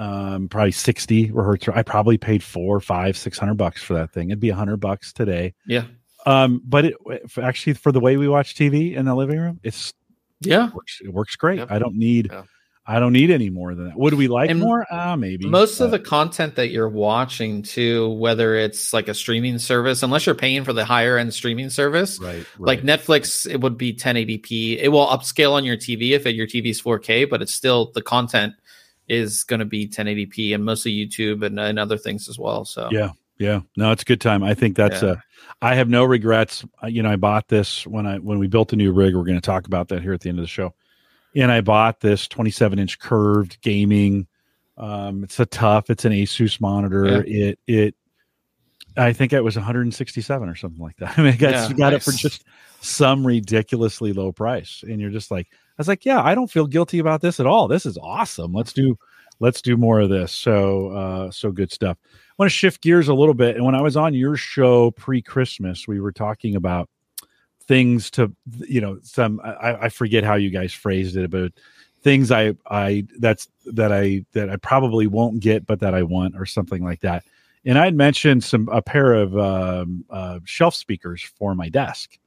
[0.02, 1.68] um, probably 60 hertz.
[1.70, 4.30] I probably paid four, five, six hundred bucks for that thing.
[4.30, 5.54] It'd be a hundred bucks today.
[5.68, 5.84] yeah
[6.26, 6.96] Um, but it
[7.42, 9.94] actually for the way we watch TV in the living room, it's
[10.40, 11.60] yeah it works, it works great.
[11.70, 12.44] I don't need, Yeah.
[12.84, 13.98] I don't need any more than that.
[13.98, 14.88] Would we like And more?
[14.90, 15.46] Ah, maybe.
[15.48, 20.26] most of the content that you're watching too whether it's like a streaming service unless
[20.26, 24.80] you're paying for the higher end streaming service right, like netflix it would be 1080p
[24.82, 28.56] it will upscale on your tv if your tv's 4k but it's still the content
[29.12, 32.90] is going to be 1080p and mostly youtube and, and other things as well so
[32.92, 33.12] Yeah.
[33.38, 34.44] Yeah, no, it's a good time.
[34.44, 35.14] I think that's Yeah.
[35.14, 35.18] a.
[35.64, 36.64] I have no regrets.
[36.84, 39.16] Uh, You know, I bought this when I when we built a new rig.
[39.16, 40.76] We're going to talk about that here at the end of the show.
[41.36, 44.28] And I bought this 27 inch curved gaming.
[44.78, 45.90] Um, it's a tough.
[45.90, 47.24] It's an Asus monitor.
[47.26, 47.96] It it.
[48.96, 51.14] I think it was 167 or something like that.
[51.18, 52.44] I mean, I got, Yeah, you got it for just
[52.82, 55.48] some ridiculously low price, and you're just like,
[55.82, 57.68] was like, yeah, I don't feel guilty about this at all.
[57.68, 58.54] This is awesome.
[58.54, 58.98] Let's do
[59.40, 60.32] let's do more of this.
[60.32, 61.98] So uh, so good stuff.
[62.04, 63.56] I want to shift gears a little bit.
[63.56, 66.90] And when I was on your show pre Christmas, we were talking about
[67.64, 71.54] things to, you know, some, I, I forget how you guys phrased it, but
[72.02, 76.36] things I, I, that's, that I, that I probably won't get, but that I want
[76.36, 77.24] or something like that.
[77.64, 82.18] And I'd mentioned some, a pair of um, uh, shelf speakers for my desk.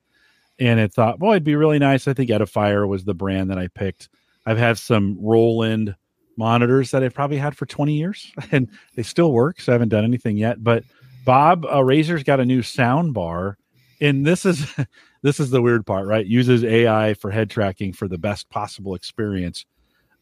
[0.58, 2.06] And it thought, boy, it'd be really nice.
[2.06, 4.08] I think Edifier was the brand that I picked.
[4.46, 5.96] I've had some Roland
[6.36, 9.60] monitors that I've probably had for 20 years and they still work.
[9.60, 10.62] So I haven't done anything yet.
[10.62, 10.84] But
[11.24, 13.56] Bob uh, Razer's got a new sound bar,
[14.00, 14.66] and this is
[15.22, 16.26] this is the weird part, right?
[16.26, 19.64] Uses AI for head tracking for the best possible experience.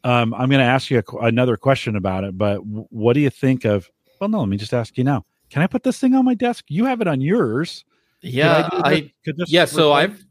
[0.05, 3.31] Um, I'm going to ask you a, another question about it, but what do you
[3.31, 3.89] think of?
[4.21, 5.25] Well, no, let me just ask you now.
[5.51, 6.65] Can I put this thing on my desk?
[6.69, 7.85] You have it on yours.
[8.23, 10.25] Yeah i this- could yeah so i've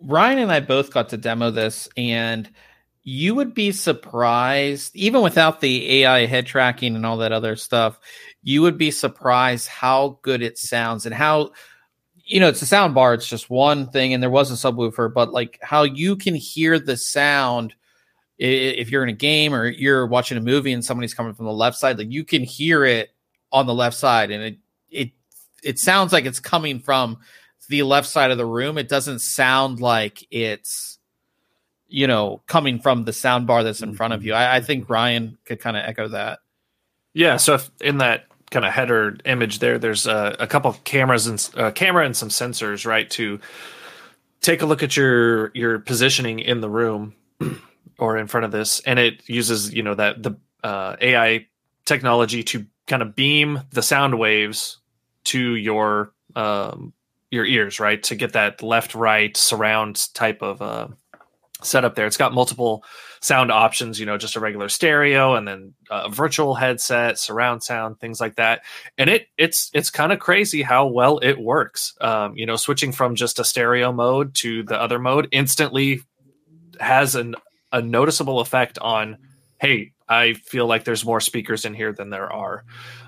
[0.00, 2.50] ryan and i both got to demo this and
[3.02, 7.98] you would be surprised even without the ai head tracking and all that other stuff
[8.42, 11.50] you would be surprised how good it sounds and how
[12.16, 15.12] you know it's a sound bar it's just one thing and there was a subwoofer
[15.12, 17.74] but like how you can hear the sound
[18.38, 21.52] if you're in a game or you're watching a movie and somebody's coming from the
[21.52, 23.10] left side like you can hear it
[23.52, 24.58] on the left side and it
[25.62, 27.18] it sounds like it's coming from
[27.68, 30.98] the left side of the room, it doesn't sound like it's
[31.88, 34.34] you know coming from the sound bar that's in front of you.
[34.34, 36.40] I, I think Ryan could kind of echo that.
[37.14, 37.36] Yeah.
[37.36, 41.26] So if in that kind of header image there, there's a, a couple of cameras
[41.26, 43.40] and camera and some sensors, right, to
[44.40, 47.14] take a look at your your positioning in the room
[47.98, 51.46] or in front of this, and it uses you know that the uh, AI
[51.84, 54.79] technology to kind of beam the sound waves
[55.24, 56.92] to your um,
[57.30, 60.88] your ears, right, to get that left right surround type of uh,
[61.62, 62.06] setup there.
[62.06, 62.84] It's got multiple
[63.20, 68.00] sound options, you know, just a regular stereo and then a virtual headset, surround sound,
[68.00, 68.62] things like that.
[68.98, 71.94] And it it's it's kind of crazy how well it works.
[72.00, 76.00] Um, you know, switching from just a stereo mode to the other mode instantly
[76.80, 77.34] has an
[77.72, 79.18] a noticeable effect on
[79.60, 82.64] hey, I feel like there's more speakers in here than there are.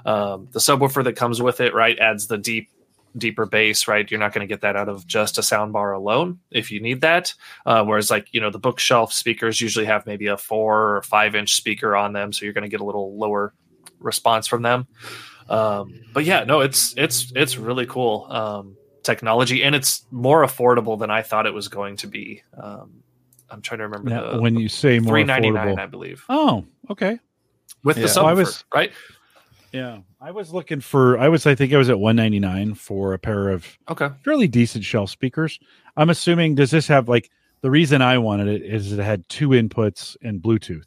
[0.06, 2.70] Um, the subwoofer that comes with it, right, adds the deep
[3.18, 4.10] deeper bass, right?
[4.10, 7.02] You're not going to get that out of just a soundbar alone if you need
[7.02, 7.34] that.
[7.66, 11.34] Uh, whereas, like, you know, the bookshelf speakers usually have maybe a four or five
[11.34, 12.32] inch speaker on them.
[12.32, 13.52] So you're going to get a little lower
[13.98, 14.86] response from them.
[15.48, 20.98] Um, but yeah, no, it's, it's, it's really cool um, technology and it's more affordable
[20.98, 22.42] than I thought it was going to be.
[22.56, 23.02] Um,
[23.50, 25.78] I'm trying to remember Now, the, when you say more three ninety nine, affordable.
[25.78, 27.18] I believe, Oh, okay.
[27.84, 28.06] with Yeah.
[28.06, 28.92] the Well, I was- right?
[29.72, 31.18] Yeah, I was looking for.
[31.18, 31.46] I was.
[31.46, 34.08] I think I was at one ninety nine for a pair of Okay.
[34.22, 35.58] fairly decent shelf speakers.
[35.96, 36.54] I'm assuming.
[36.56, 37.30] Does this have like
[37.62, 40.84] the reason I wanted it is it had two inputs and Bluetooth,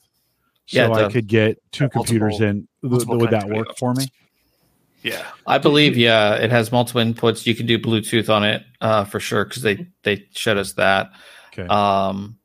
[0.67, 2.67] so Yeah, it I could get two Multiple- computers in.
[2.81, 4.05] Th- multiple Would that work for me?
[5.01, 5.23] Yeah.
[5.47, 7.45] I believe, yeah, it has multiple inputs.
[7.47, 11.09] You can do Bluetooth on it uh, for sure because they they showed us that.
[11.53, 11.65] Okay.
[11.67, 12.37] Um,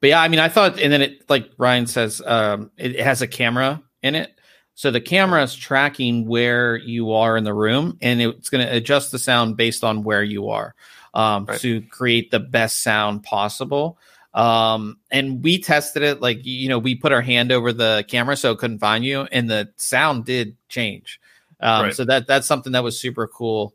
[0.00, 3.04] but yeah, I mean, I thought, and then it like Ryan says, um, it, it
[3.04, 4.32] has a camera in it,
[4.74, 8.72] so the camera is tracking where you are in the room, and it's going to
[8.72, 10.74] adjust the sound based on where you are
[11.14, 11.60] um, Right.
[11.60, 13.98] to create the best sound possible.
[14.34, 18.36] Um, and we tested it, like you know, we put our hand over the camera
[18.36, 21.20] so it couldn't find you, and the sound did change.
[21.60, 21.94] Um, Right.
[21.94, 23.74] So that that's something that was super cool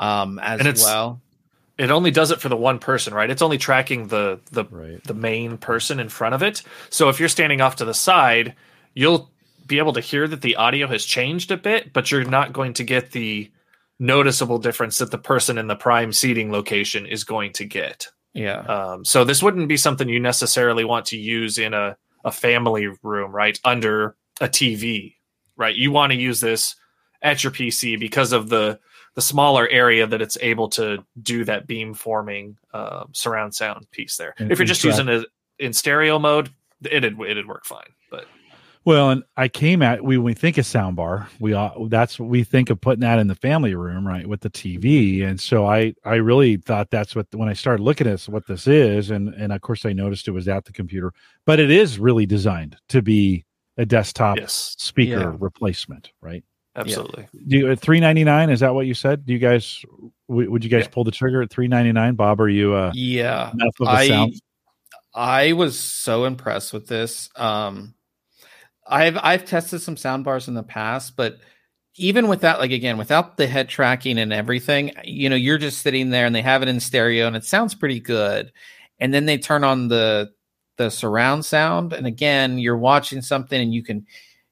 [0.00, 1.20] um, as well.
[1.80, 3.30] It only does it for the one person, right?
[3.30, 5.02] It's only tracking the the right.
[5.04, 6.62] the main person in front of it.
[6.90, 8.54] So if you're standing off to the side,
[8.92, 9.30] you'll
[9.66, 12.74] be able to hear that the audio has changed a bit, but you're not going
[12.74, 13.50] to get the
[13.98, 18.08] noticeable difference that the person in the prime seating location is going to get.
[18.34, 18.58] Yeah.
[18.58, 22.88] Um, so this wouldn't be something you necessarily want to use in a, a family
[23.02, 23.58] room, right?
[23.64, 25.14] Under a TV,
[25.56, 25.74] right?
[25.74, 26.76] You want to use this
[27.22, 28.78] at your PC because of the
[29.14, 34.16] the smaller area that it's able to do that beam forming uh, surround sound piece
[34.16, 34.34] there.
[34.38, 35.26] And- if you're just track- using it
[35.58, 36.50] in stereo mode,
[36.90, 37.90] it'd it'd work fine.
[38.10, 38.26] But
[38.84, 42.28] Well, and I came at we when we think of soundbar, we all that's what
[42.30, 45.22] we think of putting that in the family room, right, with the TV.
[45.24, 48.66] And so I I really thought that's what when I started looking at what this
[48.66, 51.12] is, and and of course I noticed it was at the computer,
[51.44, 53.44] but it is really designed to be
[53.76, 55.36] a desktop yes, speaker Yeah.
[55.38, 56.44] replacement, right?
[56.76, 57.26] Absolutely.
[57.48, 58.50] Do you, at three ninety nine?
[58.50, 59.26] Is that what you said?
[59.26, 59.84] Do you guys
[60.28, 60.90] w- would you guys Yeah.
[60.92, 62.14] pull the trigger at three ninety nine?
[62.14, 63.50] Bob, are you uh, Yeah.
[63.52, 64.34] enough of a I sound?
[65.14, 67.28] I was so impressed with this.
[67.36, 67.94] Um
[68.86, 71.38] I've I've tested some sound bars in the past, but
[71.96, 75.82] even with that, like again, without the head tracking and everything, you know, you're just
[75.82, 78.52] sitting there and they have it in stereo and it sounds pretty good.
[78.98, 80.30] And then they turn on the
[80.76, 84.06] the surround sound and again, you're watching something and you can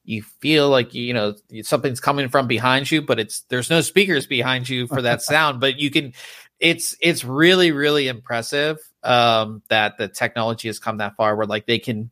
[0.09, 4.25] you feel like you know something's coming from behind you, but it's there's no speakers
[4.25, 6.13] behind you for that sound, but you can
[6.59, 11.65] it's it's really really impressive um that the technology has come that far where like
[11.67, 12.09] they can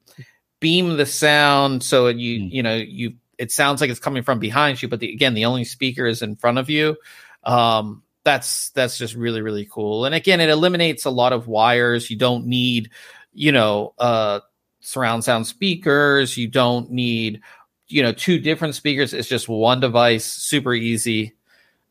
[0.61, 2.47] beam the sound so you Hmm.
[2.51, 5.45] you know you it sounds like it's coming from behind you but the, again the
[5.45, 6.95] only speaker is in front of you.
[7.43, 10.05] Um that's that's just really really cool.
[10.05, 12.09] And again it eliminates a lot of wires.
[12.11, 12.91] You don't need
[13.33, 14.41] you know uh
[14.81, 16.37] surround sound speakers.
[16.37, 17.41] You don't need
[17.87, 21.33] you know two different speakers it's just one device super easy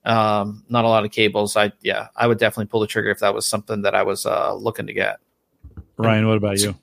[0.05, 3.21] um not a lot of cables i yeah i would definitely pull the trigger if
[3.21, 5.19] that was something that i was uh looking to get
[5.97, 6.75] Ryan, what about you?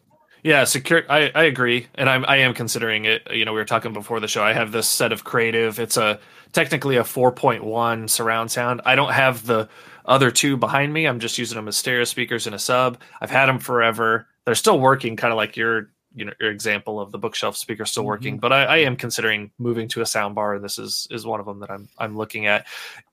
[0.43, 1.03] Yeah, secure.
[1.09, 3.25] I, I agree, and I'm I am considering it.
[3.31, 4.43] You know, we were talking before the show.
[4.43, 5.79] I have this set of creative.
[5.79, 6.19] It's a
[6.51, 8.81] technically a 4.1 surround sound.
[8.85, 9.69] I don't have the
[10.05, 11.05] other two behind me.
[11.05, 12.99] I'm just using them as stereo speakers in a sub.
[13.21, 14.27] I've had them forever.
[14.43, 17.85] They're still working, kind of like your you know your example of the bookshelf speaker
[17.85, 18.35] still working.
[18.35, 18.41] Mm-hmm.
[18.41, 21.39] But I, I am considering moving to a sound bar, and this is is one
[21.39, 22.67] of them that I'm I'm looking at.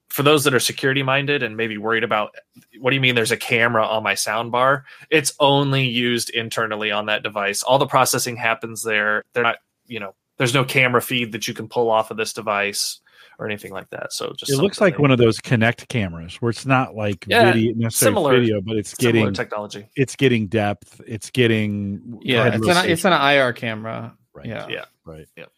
[0.08, 2.34] For those that are security minded and maybe worried about
[2.80, 4.84] what do you mean there's a camera on my sound bar?
[5.08, 7.62] It's only used internally on that device.
[7.62, 9.22] All the processing happens there.
[9.34, 12.32] They're not, you know, there's no camera feed that you can pull off of this
[12.32, 13.00] device
[13.40, 14.12] or anything like that.
[14.12, 17.52] So just it looks like one of those Kinect cameras where it's not like Yeah,
[17.52, 19.86] video, necessarily similar- video, but it's getting technology.
[19.96, 21.00] it's getting depth.
[21.06, 24.14] It's getting Yeah, it's an it's an IR camera.
[24.34, 24.46] Right.
[24.46, 24.68] Yeah.
[24.68, 24.84] Yeah.
[25.06, 25.26] Right.
[25.36, 25.50] Yep.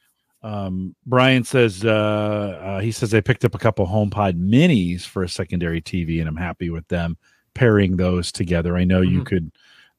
[0.44, 5.22] Um, Brian says uh, uh, he says I picked up a couple HomePod Minis for
[5.24, 7.16] a secondary TV, and I'm happy with them
[7.54, 8.76] pairing those together.
[8.76, 9.26] I know you Mhm.
[9.26, 9.52] could.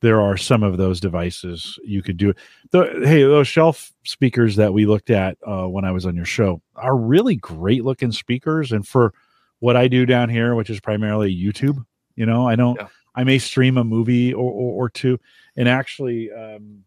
[0.04, 2.34] There are some of those devices you could do.
[2.72, 6.26] The, hey, those shelf speakers that we looked at uh, when I was on your
[6.26, 9.14] show are really great looking speakers, and for
[9.60, 11.86] what I do down here, which is primarily YouTube,
[12.18, 12.78] you know, I don't.
[12.80, 12.88] Yeah.
[13.16, 15.20] I may stream a movie or, or, or two,
[15.56, 16.32] and actually.
[16.32, 16.84] Um,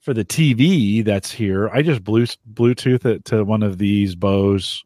[0.00, 4.82] for the TV that's here, I just blew, Bluetooth it to one of these Bose.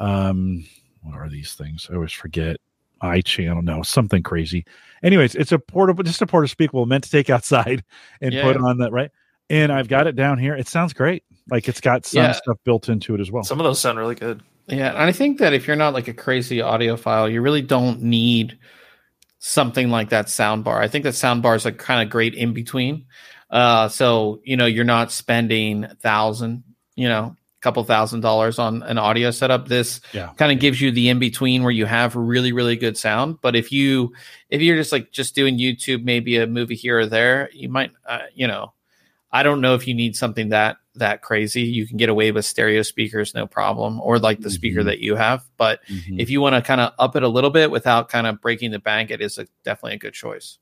[0.00, 0.66] Um,
[1.02, 1.86] what are these things?
[1.88, 2.56] I always forget.
[3.00, 4.64] I channel no something crazy.
[5.02, 7.84] Anyways, it's a portable, just a portable speaker meant to take outside
[8.20, 8.42] and Yeah.
[8.42, 9.10] put on that right.
[9.50, 10.56] And I've got it down here.
[10.56, 11.22] It sounds great.
[11.50, 12.32] Like it's got some Yeah.
[12.32, 13.44] stuff built into it as well.
[13.44, 14.42] Some of those sound really good.
[14.68, 18.02] Yeah, and I think that if you're not like a crazy audiophile, you really don't
[18.02, 18.58] need
[19.38, 22.52] something like that sound bar I think that soundbar is a kind of great in
[22.52, 23.04] between.
[23.50, 26.64] Uh, so you know, you're not spending a thousand,
[26.96, 29.68] you know, a couple thousand dollars on an audio setup.
[29.68, 30.32] This Yeah.
[30.36, 33.38] kind of gives you the in between where you have really, really good sound.
[33.40, 34.12] But if you
[34.50, 37.92] if you're just like just doing YouTube, maybe a movie here or there, you might,
[38.08, 38.72] uh, you know,
[39.32, 41.62] I don't know if you need something that that crazy.
[41.62, 44.84] You can get away with stereo speakers, no problem, or like the speaker Mhm.
[44.86, 45.44] that you have.
[45.58, 46.18] But Mhm.
[46.20, 48.70] if you want to kind of up it a little bit without kind of breaking
[48.70, 50.56] the bank, it is a, definitely a good choice.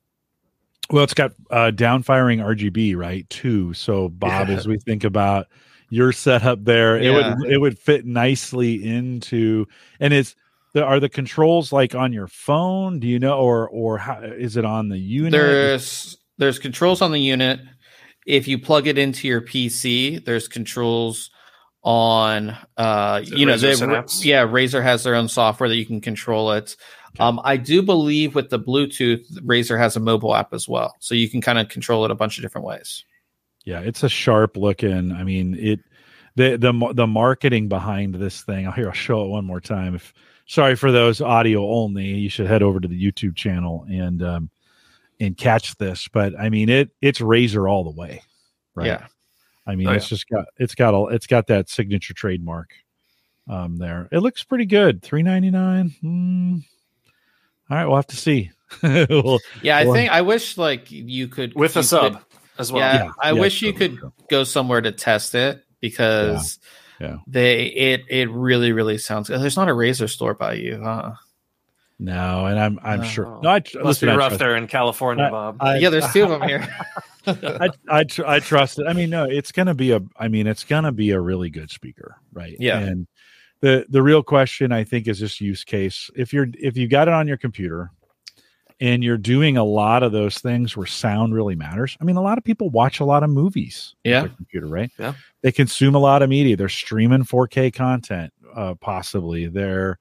[0.90, 3.28] Well, it's got uh, downfiring RGB, right?
[3.30, 3.74] Too.
[3.74, 4.56] So, Bob, Yeah.
[4.56, 5.46] as we think about
[5.94, 9.66] your setup there, it would it would fit nicely into.
[10.00, 10.34] And is
[10.72, 12.98] the are the controls like on your phone?
[12.98, 15.32] Do you know, or or how is it on the unit?
[15.32, 17.60] There's there's controls on the unit.
[18.26, 21.30] If you plug it into your PC, there's controls
[21.82, 25.86] on uh Is you know Razer they, yeah Razer has their own software that you
[25.86, 26.76] can control it.
[27.20, 31.14] Um, I do believe with the Bluetooth, Razer has a mobile app as well, so
[31.14, 33.04] you can kind of control it a bunch of different ways.
[33.64, 35.12] Yeah, it's a sharp looking.
[35.12, 35.80] I mean, it
[36.36, 38.66] the the the marketing behind this thing.
[38.66, 39.94] I'll here I'll show it one more time.
[39.94, 40.12] If
[40.46, 44.50] sorry for those audio only, you should head over to the YouTube channel and um
[45.20, 46.08] and catch this.
[46.08, 48.22] But I mean, it it's Razer all the way,
[48.74, 48.86] right?
[48.86, 49.06] Yeah,
[49.66, 52.70] I mean, Oh, it's just got it's got a it's got that signature trademark
[53.48, 54.08] um there.
[54.12, 55.02] It looks pretty good.
[55.02, 55.94] Three ninety nine.
[56.02, 56.56] Hmm.
[57.70, 58.50] All right, we'll have to see.
[58.82, 59.78] We'll- yeah.
[59.78, 62.22] I Well- think I wish like you could With a sub could-
[62.58, 62.80] as well.
[62.82, 64.12] yeah, Yeah, I yeah, wish you could true.
[64.30, 66.58] go somewhere to test it because
[67.00, 67.16] Yeah, yeah.
[67.26, 69.40] they it it really really sounds good.
[69.40, 71.12] There's not a Razer store by you, huh?
[71.98, 73.06] no, and I'm I'm No.
[73.06, 73.40] sure.
[73.42, 75.56] No, I tr- Must listen, be rough trust- there in California, I- Bob.
[75.60, 76.66] I- yeah, there's two of them here.
[77.26, 78.86] I I, tr- I trust it.
[78.86, 80.00] I mean, no, it's gonna be a.
[80.18, 82.56] I mean, it's gonna be a really good speaker, right?
[82.60, 82.78] Yeah.
[82.80, 83.06] And
[83.60, 86.10] the the real question I think is this use case.
[86.14, 87.90] If you're if you got it on your computer,
[88.80, 91.96] and you're doing a lot of those things where sound really matters.
[92.00, 93.94] I mean, a lot of people watch a lot of movies.
[94.04, 94.20] with Yeah.
[94.22, 94.90] their computer, right?
[94.98, 95.14] Yeah.
[95.42, 96.56] They consume a lot of media.
[96.56, 99.46] They're streaming 4K content, uh, possibly.
[99.46, 99.98] They're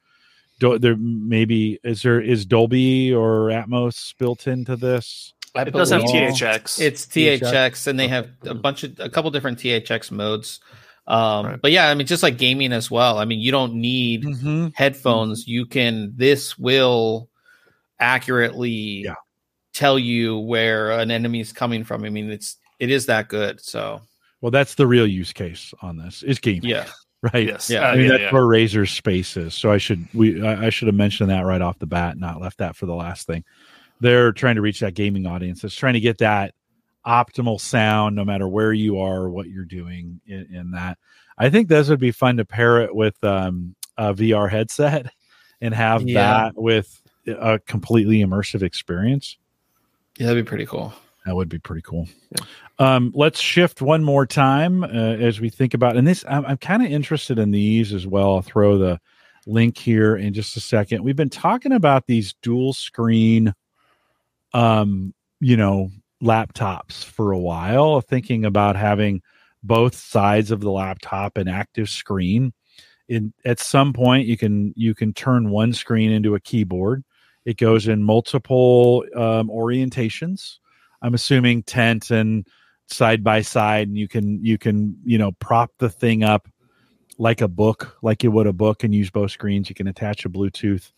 [0.60, 5.34] do- there maybe is there is Dolby or Atmos built into this?
[5.56, 6.80] I it does have THX.
[6.82, 7.40] It's THX.
[7.52, 10.60] THX, and they have a bunch of a couple different THX modes.
[11.06, 11.62] Um, Right.
[11.62, 13.18] But yeah, I mean, just like gaming as well.
[13.20, 14.68] I mean, you don't need Mm-hmm.
[14.74, 15.48] headphones.
[15.48, 16.14] You can.
[16.16, 17.30] This will
[18.04, 19.16] accurately Yeah.
[19.74, 22.04] tell you where an enemy is coming from.
[22.04, 23.62] I mean, it's it is that good.
[23.62, 24.01] So
[24.41, 26.86] Well, that's the real use case on this is gaming, yeah,
[27.34, 27.47] right?
[27.47, 27.70] yes.
[27.70, 28.32] Yeah, Uh, I mean, yeah, that's yeah.
[28.34, 29.54] where Razer's space is.
[29.54, 32.41] So I should we I I should have mentioned that right off the bat, not
[32.41, 33.43] left that for the last thing.
[34.01, 35.64] They're trying to reach that gaming audience.
[35.64, 36.54] It's trying to get that
[37.06, 40.97] optimal sound, no matter where you are, what you're doing in, in that.
[41.38, 45.08] I think those would be fun to pair it with um, a VR headset
[45.62, 46.22] and have Yeah.
[46.49, 49.38] that with a completely immersive experience.
[50.18, 50.94] yeah, that'd be pretty cool.
[51.26, 52.08] That would be pretty cool.
[52.80, 56.58] Um, let's shift one more time uh, as we think about, and this I'm, I'm
[56.58, 58.36] kind of interested in these as well.
[58.36, 59.00] I'll throw the
[59.46, 61.04] link here in just a second.
[61.04, 63.54] We've been talking about these dual screen,
[64.54, 69.22] um, you know, laptops for a while, thinking about having
[69.62, 72.54] both sides of the laptop an active screen.
[73.08, 77.04] In at some point, you can you can turn one screen into a keyboard.
[77.46, 80.60] It goes in multiple um, orientations.
[81.02, 82.48] I'm assuming tent and
[82.88, 86.48] side by side, and you can you can you know prop the thing up
[87.18, 89.70] like a book, like you would a book, and use both screens.
[89.70, 90.91] You can attach a Bluetooth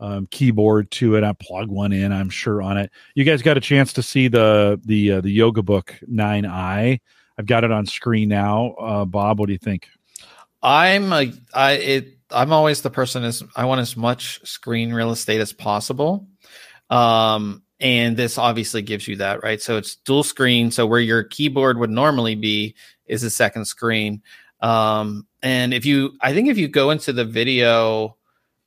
[0.00, 1.24] um, keyboard to it.
[1.24, 2.12] I plug one in.
[2.12, 2.90] I'm sure on it.
[3.14, 7.00] You guys got a chance to see the the uh, the Yoga Book Nine I.
[7.38, 8.72] I've got it on screen now.
[8.72, 9.88] Uh, Bob, what do you think?
[10.62, 15.10] I'm a I it I'm always the person as I want as much screen real
[15.10, 16.28] estate as possible.
[16.90, 19.60] Um and this obviously gives you that, right?
[19.60, 20.70] So it's dual screen.
[20.70, 22.76] So where your keyboard would normally be
[23.06, 24.22] is a second screen.
[24.60, 28.16] Um and if you I think if you go into the video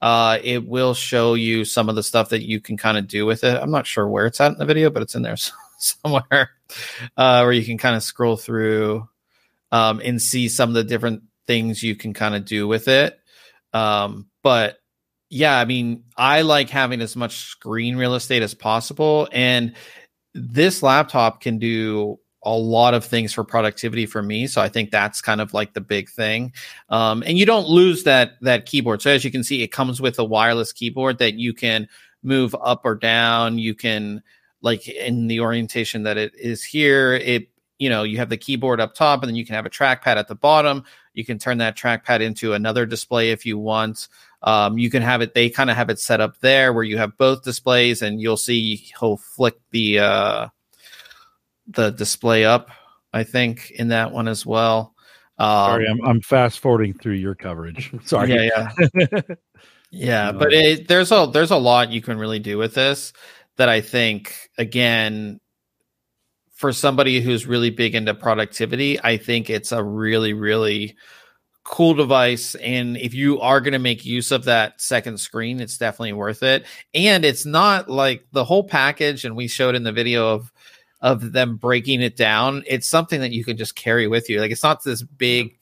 [0.01, 3.25] uh, it will show you some of the stuff that you can kind of do
[3.25, 3.59] with it.
[3.59, 5.35] I'm not sure where it's at in the video, but it's in there
[5.79, 6.51] somewhere
[7.17, 9.07] uh, where you can kind of scroll through
[9.71, 13.19] um, and see some of the different things you can kind of do with it.
[13.75, 14.77] Um, but
[15.29, 19.27] yeah, I mean, I like having as much screen real estate as possible.
[19.31, 19.75] And
[20.33, 24.47] this laptop can do a lot of things for productivity for me.
[24.47, 26.53] So I think that's kind of like the big thing.
[26.89, 29.01] Um, and you don't lose that that keyboard.
[29.01, 31.87] So as you can see, it comes with a wireless keyboard that you can
[32.23, 33.57] move up or down.
[33.57, 34.21] You can
[34.61, 37.15] like in the orientation that it is here.
[37.15, 37.49] It
[37.79, 40.15] you know you have the keyboard up top, and then you can have a trackpad
[40.15, 40.83] at the bottom.
[41.15, 44.07] You can turn that trackpad into another display if you want.
[44.43, 45.33] Um, you can have it.
[45.33, 48.37] They kind of have it set up there where you have both displays, and you'll
[48.37, 50.47] see he'll flick the uh,
[51.67, 52.69] the display up.
[53.11, 54.93] I think in that one as well.
[55.37, 57.91] Um, Sorry, I'm, I'm fast forwarding through your coverage.
[58.05, 58.33] Sorry.
[58.33, 59.21] Yeah, yeah,
[59.91, 60.31] yeah.
[60.31, 63.13] But it, there's a there's a lot you can really do with this
[63.57, 65.39] that I think again
[66.55, 70.95] for somebody who's really big into productivity, I think it's a really really
[71.63, 72.53] cool device.
[72.55, 76.43] And if you are going to make use of that second screen it's definitely worth
[76.43, 76.65] it.
[76.93, 80.51] And it's not like the whole package and we showed in the video of
[81.01, 84.39] of them breaking it down, it's something that you can just carry with you.
[84.39, 85.57] Like it's not this big,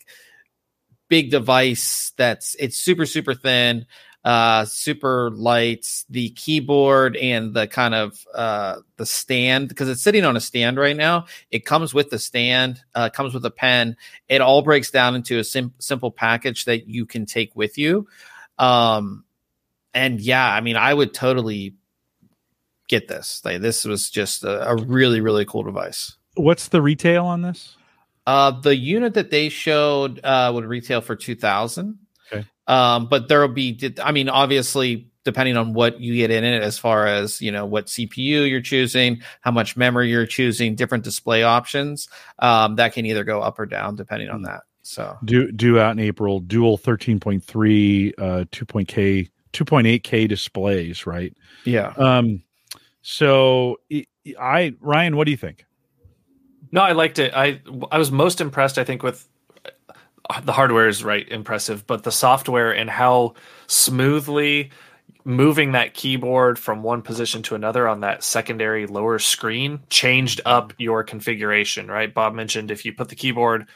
[1.09, 3.85] big device that's it's super super thin,
[4.23, 10.23] uh, super lights, The keyboard and the kind of uh, the stand because it's sitting
[10.23, 11.25] on a stand right now.
[11.51, 13.97] It comes with the stand, uh, comes with a pen.
[14.29, 18.07] It all breaks down into a sim- simple package that you can take with you.
[18.57, 19.25] Um,
[19.93, 21.75] and yeah, I mean, I would totally
[22.87, 23.41] get this.
[23.43, 26.15] Like this was just a, a really really cool device.
[26.35, 27.75] What's the retail on this?
[28.25, 31.99] Uh, the unit that they showed uh, would retail for two thousand.
[32.33, 32.45] Okay.
[32.67, 33.93] Um, but there will be.
[34.01, 37.65] I mean, obviously, depending on what you get in it, as far as you know,
[37.65, 42.07] what CPU you're choosing, how much memory you're choosing, different display options,
[42.39, 44.45] um, that can either go up or down depending on hmm.
[44.45, 44.61] that.
[44.83, 49.65] So due due out in April, dual thirteen point three, uh, two point K, two
[49.65, 51.35] point eight K displays, right?
[51.63, 51.93] Yeah.
[51.97, 52.43] Um,
[53.01, 53.77] so
[54.39, 55.65] I Ryan, what do you think?
[56.71, 57.33] No, I liked it.
[57.33, 57.61] I
[57.91, 58.77] I was most impressed.
[58.77, 59.27] I think with
[60.43, 63.33] the hardware is right impressive, but the software and how
[63.67, 64.71] smoothly
[65.25, 70.73] moving that keyboard from one position to another on that secondary lower screen changed up
[70.77, 71.89] your configuration.
[71.89, 73.67] Right, Bob mentioned if you put the keyboard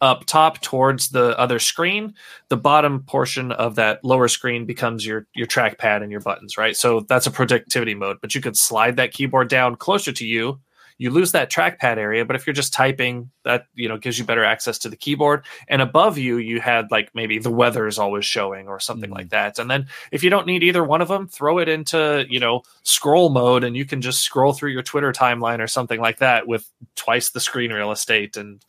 [0.00, 2.12] up top towards the other screen
[2.48, 6.76] the bottom portion of that lower screen becomes your your trackpad and your buttons right
[6.76, 10.60] so that's a productivity mode but you could slide that keyboard down closer to you
[10.98, 14.24] you lose that trackpad area but if you're just typing that you know gives you
[14.24, 15.44] better access to the keyboard.
[15.68, 19.14] And above you you had like maybe the weather is always showing or something mm.
[19.14, 19.58] like that.
[19.58, 22.62] And then if you don't need either one of them throw it into you know
[22.82, 26.46] scroll mode and you can just scroll through your twitter timeline or something like that
[26.46, 28.36] with twice the screen real estate.
[28.36, 28.62] And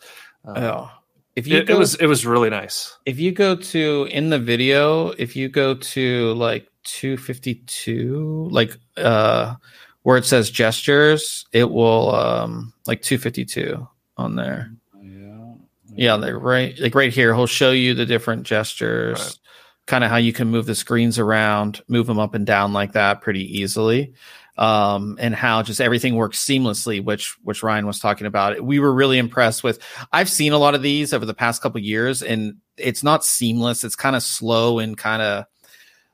[0.45, 0.91] um, oh.
[1.35, 2.97] If you it, go, it was it was really nice.
[3.05, 9.53] If you go to in the video, if you go to like 252, like uh
[10.07, 13.85] where it says gestures, it will um like 252
[14.15, 14.71] on there.
[15.03, 15.53] Yeah.
[15.97, 19.37] Yeah, like right like right here, he'll show you the different gestures, right.
[19.85, 22.93] kind of how you can move the screens around, move them up and down like
[22.93, 24.13] that pretty easily
[24.57, 28.61] um, and how just everything works seamlessly, which which Ryan was talking about.
[28.61, 29.79] We were really impressed with.
[30.13, 33.83] I've seen a lot of these over the past couple years, and it's not seamless.
[33.83, 35.45] It's kind of slow and kind of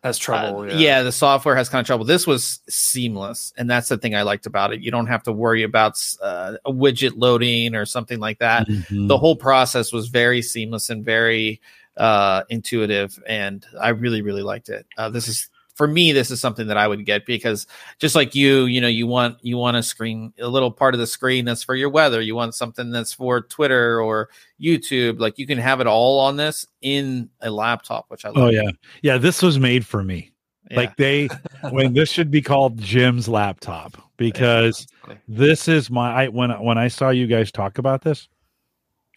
[0.04, 0.60] has trouble.
[0.60, 0.76] Uh, yeah.
[0.76, 1.02] yeah.
[1.02, 2.06] the software has kind of trouble.
[2.06, 4.82] This was seamless, and that's the thing I liked about it.
[4.82, 8.68] You don't have to worry about uh, a widget loading or something like that.
[8.68, 9.08] Mm-hmm.
[9.08, 11.62] The whole process was very seamless and very
[11.96, 14.86] uh, intuitive, and I really, really liked it.
[14.98, 17.68] Uh, this is for me this is something that i would get because
[18.00, 21.00] just like you you know you want you want a screen a little part of
[21.00, 22.22] the screen that's for your weather.
[22.22, 24.30] You want something that's for twitter or
[24.62, 25.20] youtube.
[25.20, 28.38] Like you can have it all on this in a laptop which i love.
[28.38, 28.72] oh yeah.
[29.02, 30.32] Yeah this was made for me.
[30.72, 30.78] Yeah.
[30.78, 31.28] like they
[31.72, 36.78] when this should be called jim's laptop because yeah, this is my I, when when
[36.78, 38.30] i saw you guys talk about this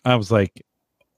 [0.05, 0.65] i was like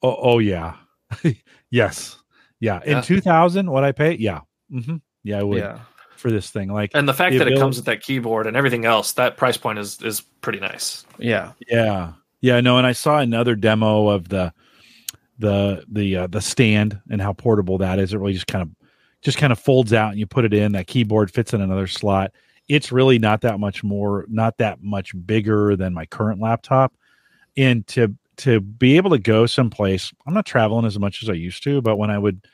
[0.02, 0.74] oh, oh yeah.
[1.70, 2.16] Yes.
[2.60, 2.80] Yeah.
[2.84, 4.16] In 2000 what i pay?
[4.16, 4.40] Yeah.
[4.72, 4.96] Mm-hmm.
[5.22, 5.58] Yeah, I would.
[5.58, 5.80] Yeah.
[6.16, 8.56] For this thing, like, and the fact the that it comes with that keyboard and
[8.56, 11.04] everything else, that price point is is pretty nice.
[11.16, 12.60] Yeah, yeah, yeah.
[12.60, 14.52] No, and I saw another demo of the
[15.38, 18.12] the the uh, the stand and how portable that is.
[18.12, 18.70] It really just kind of
[19.22, 20.72] just kind of folds out and you put it in.
[20.72, 22.32] That keyboard fits in another slot.
[22.68, 26.94] It's really not that much more, not that much bigger than my current laptop.
[27.56, 31.34] And to to be able to go someplace, I'm not traveling as much as I
[31.34, 32.46] used to, but when I would,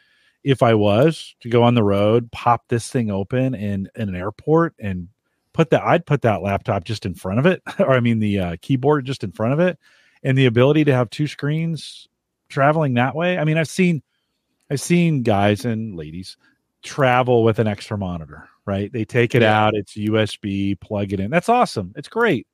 [0.44, 4.14] if I was to go on the road, pop this thing open in, in an
[4.14, 5.08] airport and
[5.54, 8.38] put that, I'd put that laptop just in front of it, or I mean the
[8.38, 9.78] uh, keyboard just in front of it,
[10.22, 12.06] and the ability to have two screens
[12.48, 13.38] traveling that way.
[13.38, 14.02] I mean, I've seen,
[14.70, 16.36] I've seen guys and ladies
[16.82, 18.92] travel with an extra monitor, right?
[18.92, 19.64] They take it yeah.
[19.64, 21.30] out, it's USB, plug it in.
[21.30, 21.94] That's awesome.
[21.96, 22.46] It's great.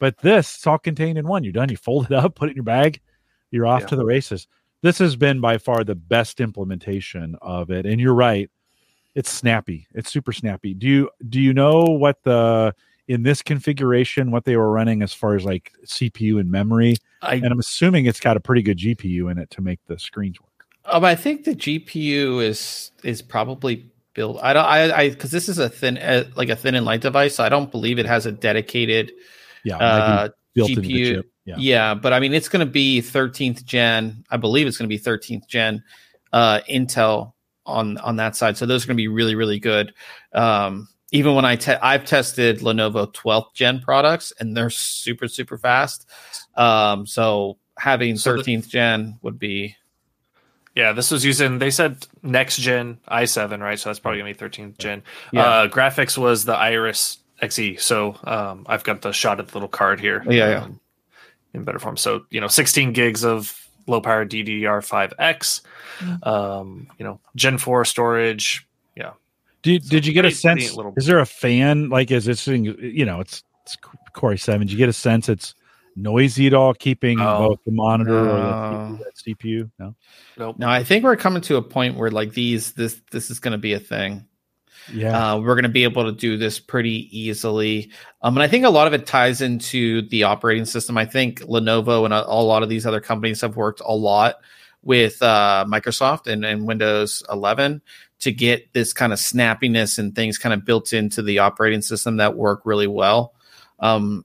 [0.00, 1.44] But this, it's all contained in one.
[1.44, 1.68] You're done.
[1.68, 3.00] You fold it up, put it in your bag,
[3.50, 3.88] you're off yeah.
[3.88, 4.48] to the races.
[4.84, 7.86] This has been by far the best implementation of it.
[7.86, 8.50] And you're right.
[9.14, 9.86] It's snappy.
[9.94, 10.74] It's super snappy.
[10.74, 12.74] Do you do you know what the
[13.08, 16.96] in this configuration what they were running as far as like CPU and memory?
[17.22, 19.98] I, and I'm assuming it's got a pretty good GPU in it to make the
[19.98, 20.66] screens work.
[20.84, 24.38] Um, I think the GPU is is probably built.
[24.42, 24.66] I don't.
[24.66, 27.36] I I because this is a thin, uh, like a thin and light device.
[27.36, 29.12] So I don't believe it has a dedicated,
[29.64, 31.22] yeah, uh, GPU.
[31.44, 31.56] Yeah.
[31.58, 34.24] yeah, but I mean, it's going to be 13th gen.
[34.30, 35.82] I believe it's going to be 13th gen
[36.32, 37.32] uh, Intel
[37.66, 38.56] on on that side.
[38.56, 39.92] So those are going to be really really good.
[40.32, 45.58] Um, even when I te- I've tested Lenovo 12th gen products and they're super super
[45.58, 46.08] fast.
[46.56, 49.76] Um, so having so 13th the- gen would be
[50.74, 51.60] yeah, this was using.
[51.60, 53.78] They said next gen i7, right?
[53.78, 55.02] So that's probably gonna be 13th gen.
[55.32, 55.42] Yeah.
[55.42, 57.80] Uh, graphics was the Iris Xe.
[57.80, 60.24] So um, I've got the shot at the little card here.
[60.26, 60.62] Yeah, yeah.
[60.64, 60.80] Um,
[61.54, 61.96] in better form.
[61.96, 65.60] So you know, 16 gigs of low power DDR5X.
[65.98, 66.28] Mm-hmm.
[66.28, 68.66] Um, you know, Gen 4 storage.
[68.96, 69.12] Yeah.
[69.62, 70.74] Did so Did you get a sense?
[70.74, 70.92] Little...
[70.96, 71.88] Is there a fan?
[71.88, 72.64] Like, is this thing?
[72.64, 73.76] You know, it's it's
[74.12, 74.60] Core i7.
[74.60, 75.54] Did you get a sense it's
[75.96, 78.30] noisy at all, keeping oh, both the monitor no.
[78.30, 79.70] or the CPU?
[79.78, 79.94] No,
[80.36, 80.58] nope.
[80.58, 80.68] no.
[80.68, 83.58] I think we're coming to a point where like these, this, this is going to
[83.58, 84.26] be a thing.
[84.92, 87.90] Yeah, uh, we're going to be able to do this pretty easily.
[88.22, 90.98] Um, and I think a lot of it ties into the operating system.
[90.98, 94.36] I think Lenovo and a, a lot of these other companies have worked a lot
[94.82, 97.82] with uh, Microsoft and, and Windows 11
[98.20, 102.18] to get this kind of snappiness and things kind of built into the operating system
[102.18, 103.34] that work really well.
[103.80, 104.24] Um,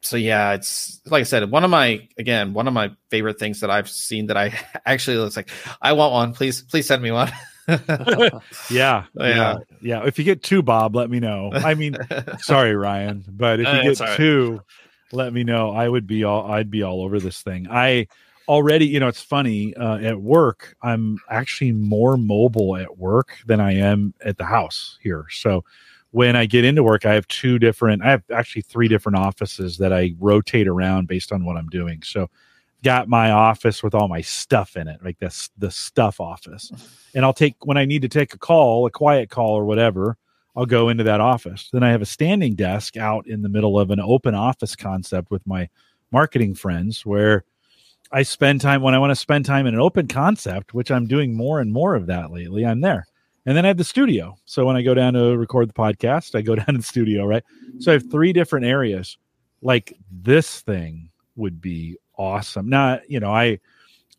[0.00, 3.60] so yeah, it's like I said, one of my again, one of my favorite things
[3.60, 4.52] that I've seen that I
[4.86, 6.32] actually looks like I want one.
[6.34, 7.30] Please, please send me one.
[8.70, 10.04] yeah, yeah, yeah.
[10.04, 11.50] If you get two, Bob, let me know.
[11.52, 11.96] I mean,
[12.38, 14.16] sorry, Ryan, but if you get right.
[14.16, 14.60] two,
[15.12, 15.70] let me know.
[15.70, 17.66] I would be all I'd be all over this thing.
[17.70, 18.08] I
[18.48, 20.76] already, you know, it's funny uh, at work.
[20.82, 25.26] I'm actually more mobile at work than I am at the house here.
[25.30, 25.64] So
[26.10, 29.78] when I get into work, I have two different, I have actually three different offices
[29.78, 32.02] that I rotate around based on what I'm doing.
[32.02, 32.28] So,
[32.82, 36.70] got my office with all my stuff in it, like this the stuff office.
[37.14, 40.16] And I'll take when I need to take a call, a quiet call or whatever,
[40.56, 41.70] I'll go into that office.
[41.72, 45.30] Then I have a standing desk out in the middle of an open office concept
[45.30, 45.68] with my
[46.10, 47.44] marketing friends where
[48.10, 51.06] I spend time when I want to spend time in an open concept, which I'm
[51.06, 52.66] doing more and more of that lately.
[52.66, 53.06] I'm there.
[53.46, 54.36] And then I have the studio.
[54.44, 57.24] So when I go down to record the podcast, I go down to the studio,
[57.24, 57.42] right?
[57.78, 59.16] So I have three different areas.
[59.62, 62.68] Like this thing would be awesome.
[62.68, 63.58] Now, you know, I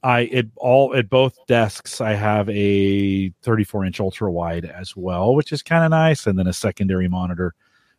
[0.04, 5.34] I it all at both desks I have a 34 inch ultra wide as well,
[5.34, 7.54] which is kind of nice, and then a secondary monitor.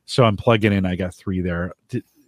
[0.05, 0.85] So I'm plugging in.
[0.85, 1.73] I got three there.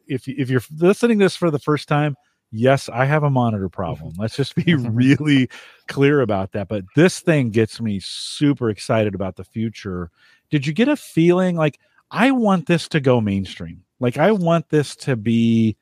[0.08, 2.16] If if you're listening to this for the first time,
[2.50, 4.14] yes, I have a monitor problem.
[4.18, 5.50] Let's just be really
[5.88, 6.68] clear about that.
[6.68, 10.10] But this thing gets me super excited about the future.
[10.50, 11.78] Did you get a feeling like
[12.10, 13.82] I want this to go mainstream?
[14.00, 15.76] Like I want this to be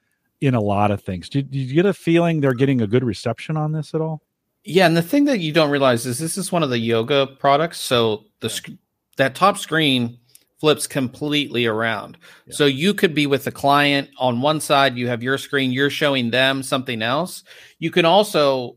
[0.44, 1.28] in a lot of things.
[1.28, 4.22] Did, did you get a feeling they're getting a good reception on this at all?
[4.64, 7.26] Yeah, and the thing that you don't realize is this is one of the yoga
[7.26, 7.78] products.
[7.78, 8.76] So the
[9.16, 10.18] that top screen
[10.58, 12.18] flips completely around.
[12.46, 12.54] Yeah.
[12.54, 15.90] So you could be with the client on one side, you have your screen, you're
[15.90, 17.42] showing them something else.
[17.78, 18.76] You can also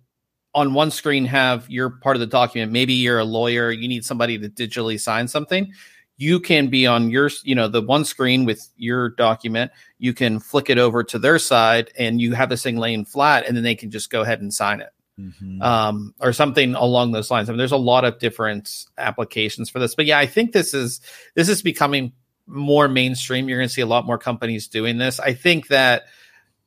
[0.53, 2.72] on one screen have your part of the document.
[2.72, 5.72] Maybe you're a lawyer, you need somebody to digitally sign something.
[6.18, 9.72] You can be on your, you know, the one screen with your document.
[9.99, 13.45] You can flick it over to their side and you have this thing laying flat
[13.45, 15.61] and then they can just go ahead and sign it mm-hmm.
[15.61, 17.49] um, or something along those lines.
[17.49, 20.74] I mean, there's a lot of different applications for this, but yeah, I think this
[20.74, 21.01] is
[21.36, 22.13] this is becoming
[22.45, 23.49] more mainstream.
[23.49, 25.20] You're going to see a lot more companies doing this.
[25.20, 26.03] I think that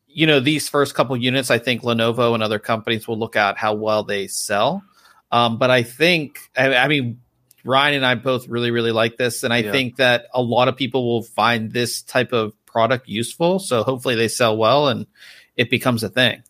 [0.06, 3.56] you know these first couple units, I think Lenovo and other companies will look at
[3.56, 4.82] how well they sell.
[5.32, 7.20] Um, but I think, I, I, mean,
[7.64, 9.72] Ryan and I both really, really like this, and I yeah.
[9.72, 13.58] think that a lot of people will find this type of product useful.
[13.58, 15.06] So hopefully they sell well and
[15.56, 16.42] it becomes a thing.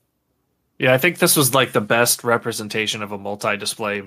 [0.78, 4.02] Yeah, I think this was like the best representation of a multi-display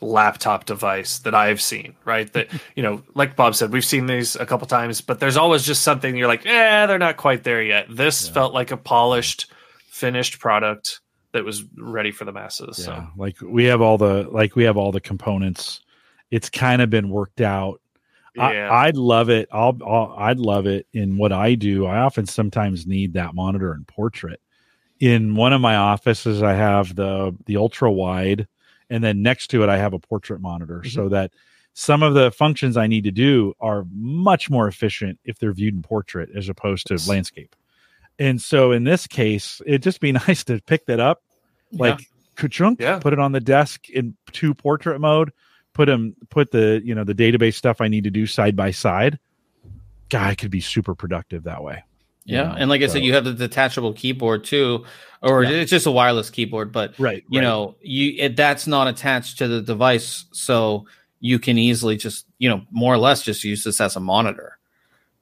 [0.00, 2.32] laptop device that I've seen, right?
[2.32, 5.64] That, you know, like Bob said, we've seen these a couple times, but there's always
[5.64, 7.86] just something you're like, eh, they're not quite there yet.
[7.88, 8.34] This Yeah.
[8.34, 9.46] felt like a polished,
[9.88, 11.00] finished product
[11.32, 12.78] that was ready for the masses.
[12.78, 15.80] Yeah, So like we have all the like we have all the components.
[16.30, 17.80] It's kind of been worked out.
[18.34, 18.70] yeah.
[18.70, 19.48] I, I'd love it.
[19.52, 21.86] I'll, I'll I'd love it in what I do.
[21.86, 24.40] I often sometimes need that monitor in portrait.
[24.98, 28.46] In one of my offices, I have the the ultra wide,
[28.90, 31.14] and then next to it, I have a portrait monitor, so mm-hmm.
[31.14, 31.32] that
[31.74, 35.74] some of the functions I need to do are much more efficient if they're viewed
[35.74, 37.06] in portrait as opposed to Yes.
[37.06, 37.54] landscape.
[38.18, 41.22] And so in this case, it'd just be nice to pick that up,
[41.72, 42.00] like
[42.36, 42.98] ka-chunk, Yeah.
[42.98, 45.32] put it on the desk in two portrait mode,
[45.76, 48.70] put them put the you know the database stuff I need to do side by
[48.70, 49.18] side.
[50.08, 51.84] Guy could be super productive that way.
[52.24, 54.86] Yeah, know, and like I said, you have the detachable keyboard too,
[55.20, 55.50] or Yeah.
[55.50, 56.72] it's just a wireless keyboard.
[56.72, 57.22] But right.
[57.28, 57.44] you right.
[57.44, 60.86] know, you it, that's not attached to the device, so
[61.20, 64.58] you can easily just you know more or less just use this as a monitor,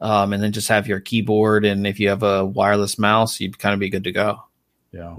[0.00, 1.64] um, and then just have your keyboard.
[1.64, 4.44] And if you have a wireless mouse, you'd kind of be good to go.
[4.92, 5.16] Yeah.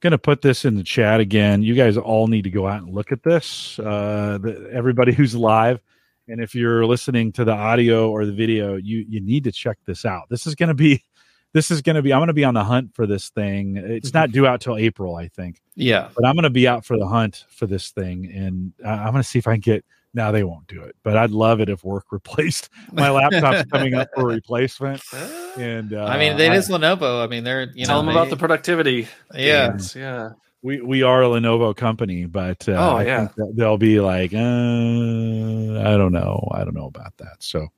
[0.00, 1.62] Going to put this in the chat again.
[1.62, 3.78] You guys all need to go out and look at this.
[3.80, 5.80] Uh, the, everybody who's live,
[6.28, 9.78] and if you're listening to the audio or the video, you you need to check
[9.86, 10.28] this out.
[10.28, 11.02] This is going to be,
[11.52, 12.12] this is going to be.
[12.12, 13.76] I'm going to be on the hunt for this thing.
[13.76, 16.84] It's not due out till April, I think, Yeah, but I'm going to be out
[16.84, 19.84] for the hunt for this thing, and I'm going to see if I can get.
[20.14, 23.94] Now they won't do it, but I'd love it if work replaced my laptop's coming
[23.94, 25.02] up for replacement.
[25.58, 27.22] And uh, I mean, it I- is Lenovo.
[27.22, 29.06] I mean, they're you Tell know them about the productivity.
[29.34, 29.68] yeah.
[29.68, 29.94] gains.
[29.94, 30.30] Yeah.
[30.62, 33.26] we we are a Lenovo company, but uh, Oh, I yeah.
[33.28, 37.36] think they'll be like, uh, I don't know, I don't know about that.
[37.40, 37.68] So,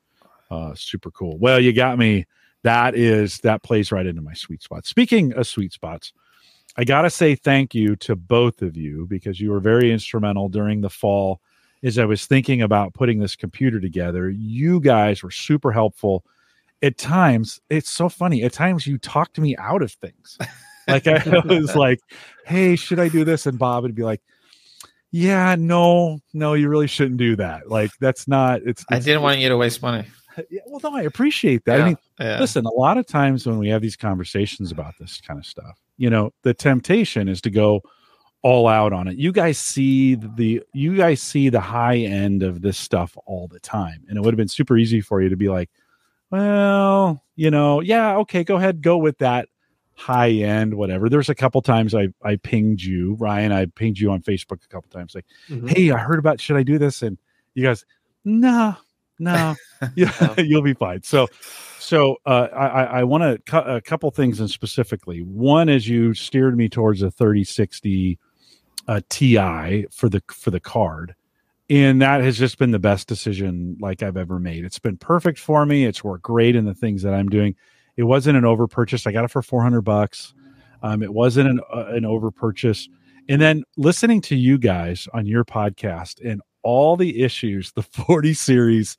[0.51, 1.37] uh, super cool.
[1.39, 2.27] Well, you got me.
[2.63, 4.87] That is that plays right into my sweet spot.
[4.87, 6.13] Speaking of sweet spots,
[6.77, 10.81] I gotta say thank you to both of you because you were very instrumental during
[10.83, 11.41] the fall.
[11.83, 16.25] As I was thinking about putting this computer together, you guys were super helpful.
[16.83, 18.43] At times, it's so funny.
[18.43, 20.39] At times, you talked me out of things.
[20.89, 22.01] Like I was like,
[22.47, 24.21] "Hey, should I do this?" And Bob would be like,
[25.11, 27.69] "Yeah, no, no, you really shouldn't do that.
[27.71, 28.61] Like that's not.
[28.63, 28.85] It's.
[28.91, 30.07] I didn't want you to waste money.
[30.49, 31.81] Yeah, well, no, I appreciate that.
[31.83, 32.39] I mean, Yeah.
[32.41, 35.77] listen, a lot of times when we have these conversations about this kind of stuff,
[35.99, 37.83] you know, the temptation is to go
[38.43, 39.19] all out on it.
[39.19, 43.61] You guys see the you guys see the high end of this stuff all the
[43.61, 44.03] time.
[44.09, 45.69] And it would have been super easy for you to be like,
[46.31, 49.49] well, you know, yeah, okay, go ahead, go with that
[49.95, 51.09] high end, whatever.
[51.09, 53.53] There's a couple times I I pinged you, Ryan.
[53.53, 55.69] I pinged you on Facebook a couple times, like, Mhm.
[55.69, 57.03] hey, I heard about should I do this?
[57.03, 57.19] And
[57.55, 57.85] you guys,
[58.25, 58.77] no,
[59.19, 59.55] no,
[59.97, 61.03] yeah, you'll be fine.
[61.03, 61.29] So,
[61.79, 65.21] so uh, I, I, I want to cut a couple things in specifically.
[65.21, 68.19] One is you steered me towards a 3060
[68.91, 71.15] uh, Ti for the for the card,
[71.71, 74.65] and that has just been the best decision like I've ever made.
[74.65, 75.85] It's been perfect for me.
[75.85, 77.55] It's worked great in the things that I'm doing.
[77.97, 79.07] It wasn't an over purchase.
[79.07, 80.35] I got it for 400 bucks.
[80.83, 82.89] Um, it wasn't an uh, an over purchase.
[83.29, 88.35] And then listening to you guys on your podcast and all the issues the 40
[88.35, 88.97] series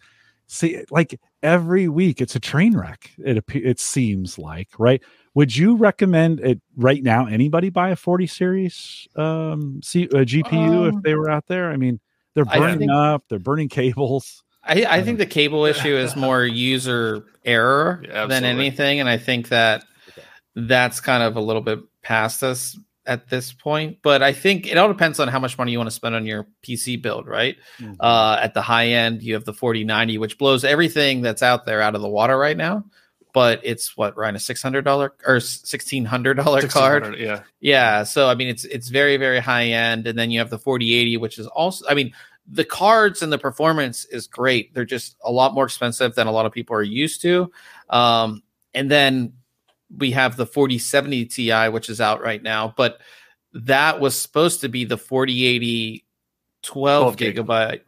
[0.48, 5.02] see like every week it's a train wreck it it seems like right
[5.34, 10.88] would you recommend it right now anybody buy a 40 series um C, a gpu
[10.90, 12.00] Um, if they were out there i mean
[12.36, 16.46] they're burning think- up they're burning cables I, I think the cable issue is more
[16.46, 19.84] user error Yeah, than anything, and I think that
[20.56, 22.78] that's kind of a little bit past us
[23.08, 23.98] at this point.
[24.04, 26.28] But I think it all depends on how much money you want to spend on
[26.28, 27.56] your PC build, right?
[28.00, 31.82] Uh, at the high end, you have the 4090, which blows everything that's out there
[31.82, 32.84] out of the water right now.
[33.34, 37.18] But it's what Ryan a six hundred dollar or sixteen hundred dollar card.
[37.18, 37.44] Yeah.
[37.60, 40.60] Yeah, so I mean it's it's very very high end, and then you have the
[40.60, 42.14] 4080, which is also I mean
[42.48, 44.74] the cards and the performance is great.
[44.74, 47.52] They're just a lot more expensive than a lot of people are used to.
[47.90, 49.34] Um, and then
[49.96, 53.00] we have the 4070 Ti, which is out right now, but
[53.54, 56.06] that was supposed to be the 4080
[56.64, 57.36] 12, 12 gig.
[57.36, 57.82] gigabyte,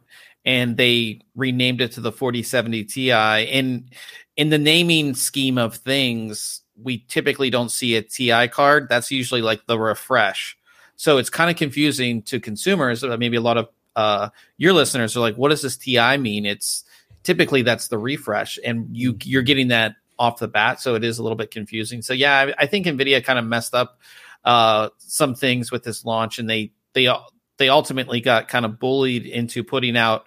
[0.44, 3.12] and they renamed it to the 4070 Ti.
[3.12, 3.90] And
[4.36, 8.88] in the naming scheme of things, we typically don't see a TI card.
[8.88, 10.56] That's usually like the refresh.
[10.96, 13.02] So it's kind of confusing to consumers.
[13.02, 16.84] Maybe a lot of uh, your listeners are like, "What does this TI mean?" It's
[17.22, 21.18] typically that's the refresh, and you you're getting that off the bat, so it is
[21.18, 22.02] a little bit confusing.
[22.02, 24.00] So yeah, I, I think Nvidia kind of messed up
[24.44, 27.08] uh, some things with this launch, and they they
[27.56, 30.26] they ultimately got kind of bullied into putting out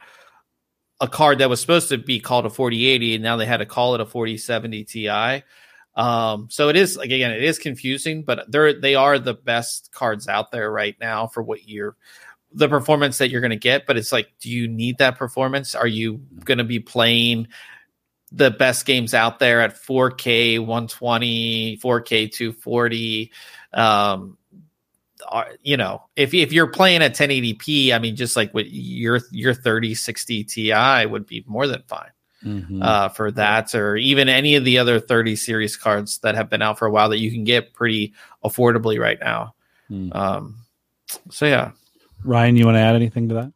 [1.00, 3.66] a card that was supposed to be called a 4080 and now they had to
[3.66, 5.10] call it a 4070 ti
[5.95, 9.91] Um, so it is like again, it is confusing, but they're they are the best
[9.91, 11.95] cards out there right now for what you're
[12.52, 13.86] the performance that you're going to get.
[13.86, 15.76] But it's like, do you need that performance?
[15.76, 17.48] Are you going to be playing
[18.32, 23.32] the best games out there at 4K 120, 4K 240?
[23.74, 24.38] Um,
[25.61, 29.53] you know, if if you're playing at 1080p, I mean, just like what your your
[29.53, 32.11] 3060 Ti would be more than fine
[32.45, 32.84] Mhm.
[32.84, 36.61] uh, for that, or even any of the other 30 series cards that have been
[36.61, 38.13] out for a while that you can get pretty
[38.45, 39.55] affordably right now.
[39.88, 40.09] Hmm.
[40.13, 40.55] Um,
[41.32, 41.72] so yeah,
[42.24, 43.51] Ryan, you want to add anything to that?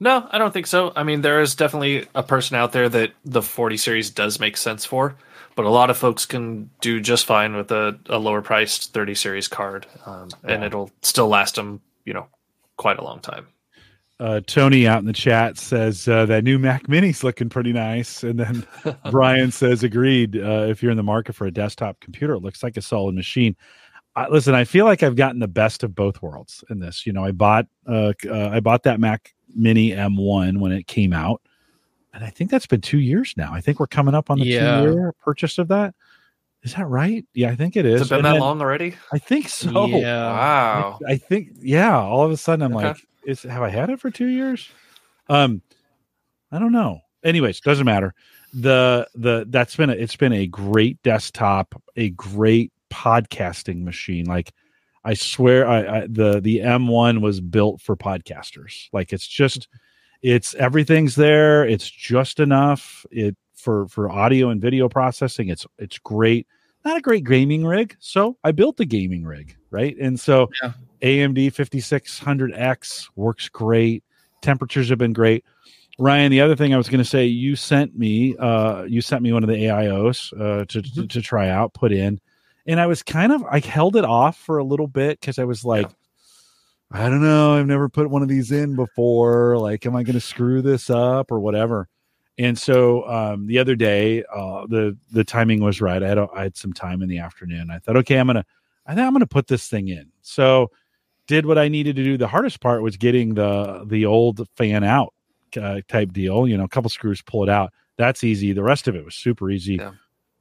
[0.00, 0.92] No, I don't think so.
[0.96, 4.56] I mean, there is definitely a person out there that the 40 series does make
[4.56, 5.16] sense for,
[5.58, 9.16] but a lot of folks can do just fine with a, a lower priced 30
[9.16, 10.66] series card, um, and Yeah.
[10.66, 12.28] it'll still last them, you know,
[12.76, 13.48] quite a long time.
[14.20, 18.22] Uh, Tony out in the chat says uh, that new Mac Mini's looking pretty nice,
[18.22, 18.64] and then
[19.10, 20.36] Brian says, "Agreed.
[20.36, 23.16] Uh, if you're in the market for a desktop computer, it looks like a solid
[23.16, 23.56] machine."
[24.14, 27.04] I, listen, I feel like I've gotten the best of both worlds in this.
[27.04, 31.12] You know, I bought uh, uh, I bought that Mac Mini M1 when it came
[31.12, 31.42] out,
[32.14, 33.52] and I think that's been two years now.
[33.52, 34.80] I think we're coming up on the Yeah.
[34.80, 35.94] two year purchase of that.
[36.62, 37.24] Is that right?
[37.34, 38.00] Yeah, I think it is.
[38.00, 38.94] Has it been And that then- long already?
[39.12, 39.86] I think so.
[39.86, 40.24] yeah.
[40.32, 40.98] wow.
[41.06, 41.96] I think yeah.
[41.98, 42.88] All of a sudden, I'm Okay.
[42.88, 42.96] like,
[43.26, 44.68] is have I had it for two years?
[45.28, 45.62] Um,
[46.50, 47.00] I don't know.
[47.22, 48.14] Anyways, doesn't matter.
[48.54, 54.24] The the that's been a, it's been a great desktop, a great podcasting machine.
[54.26, 54.52] Like
[55.04, 58.88] I swear, I, I the the M1 was built for podcasters.
[58.92, 59.68] Like it's just
[60.22, 61.64] it's everything's there.
[61.64, 63.06] It's just enough.
[63.10, 65.48] It for for audio and video processing.
[65.48, 66.46] It's it's great.
[66.84, 69.96] Not a great gaming rig, so I built the gaming rig, right?
[70.00, 70.72] And so Yeah.
[71.02, 74.04] AMD 5600X works great.
[74.42, 75.44] Temperatures have been great.
[75.98, 79.22] Ryan, the other thing I was going to say, you sent me, uh, you sent
[79.22, 82.20] me one of the AIOs uh, to, to to try out, put in,
[82.66, 85.44] and I was kind of I held it off for a little bit because I
[85.44, 85.90] was like,
[86.90, 89.58] I don't know, I've never put one of these in before.
[89.58, 91.88] Like, am I going to screw this up or whatever?
[92.38, 96.02] And so um, the other day, uh, the the timing was right.
[96.02, 97.68] I had a, I had some time in the afternoon.
[97.70, 98.46] I thought, okay, I'm gonna,
[98.86, 100.12] I think I'm gonna put this thing in.
[100.22, 100.70] So
[101.26, 102.16] did what I needed to do.
[102.16, 105.14] The hardest part was getting the the old fan out
[105.60, 106.46] uh, type deal.
[106.46, 107.72] You know, a couple screws, pull it out.
[107.96, 108.52] That's easy.
[108.52, 109.74] The rest of it was super easy.
[109.74, 109.92] Yeah.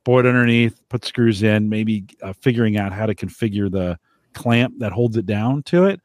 [0.03, 1.67] Board underneath, put screws in.
[1.67, 3.97] Maybe uh, figuring out how to configure the
[4.33, 5.99] clamp that holds it down to it.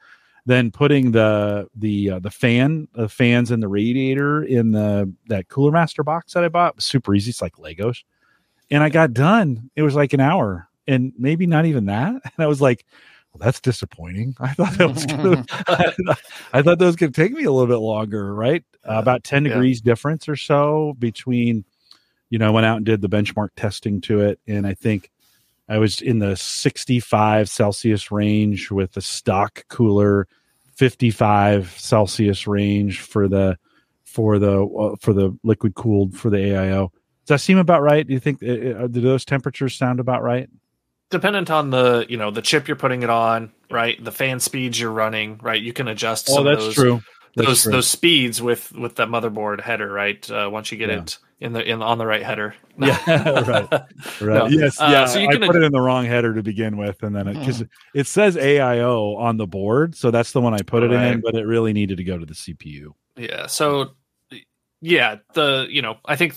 [0.45, 5.49] Then putting the the uh, the fan, the fans and the radiator in the that
[5.49, 6.75] Cooler Master box that I bought.
[6.77, 7.31] was super easy.
[7.31, 8.03] It's like Legos.
[8.71, 9.71] And I got done.
[9.77, 12.15] It was like an hour, and maybe not even that.
[12.25, 12.85] And I was like,
[13.33, 14.35] well, that's disappointing.
[14.41, 15.45] I thought that was gonna,
[16.53, 18.65] I thought that was to take me a little bit longer, right?
[18.85, 19.51] Uh, about 10 Yeah.
[19.51, 21.65] degrees difference or so between,
[22.31, 24.41] you know, I went out and did the benchmark testing to it.
[24.49, 25.12] And I think
[25.73, 30.29] I was in the 65 Celsius range with the stock cooler,
[30.77, 33.57] 55 Celsius range for the,
[34.05, 36.91] for the, uh, for the liquid cooled for the AIO.
[37.25, 38.07] Does that seem about right?
[38.07, 40.51] Do you think, uh, uh, do those temperatures sound about right?
[41.09, 44.03] Dependent on the, you know, the chip you're putting it on, right?
[44.05, 45.63] The fan speeds you're running, right?
[45.63, 47.05] You can adjust some of those Oh, That's
[47.35, 47.73] those true.
[47.73, 50.29] those speeds with with the motherboard header, right?
[50.31, 51.03] Uh, once you get Yeah.
[51.03, 52.55] it in the in on the right header.
[52.79, 53.71] Yeah, right.
[53.71, 53.83] Right.
[54.21, 54.47] No.
[54.47, 54.81] Yes.
[54.81, 55.05] Uh, yeah.
[55.05, 57.29] so you I can put it in the wrong header to begin with, and then
[57.29, 57.63] it because
[57.95, 61.35] it says AIO on the board, so that's the one I put it in, but
[61.35, 62.95] it really needed to go to the CPU.
[63.17, 63.47] Yeah.
[63.47, 63.91] So
[64.81, 66.35] yeah, the you know, I think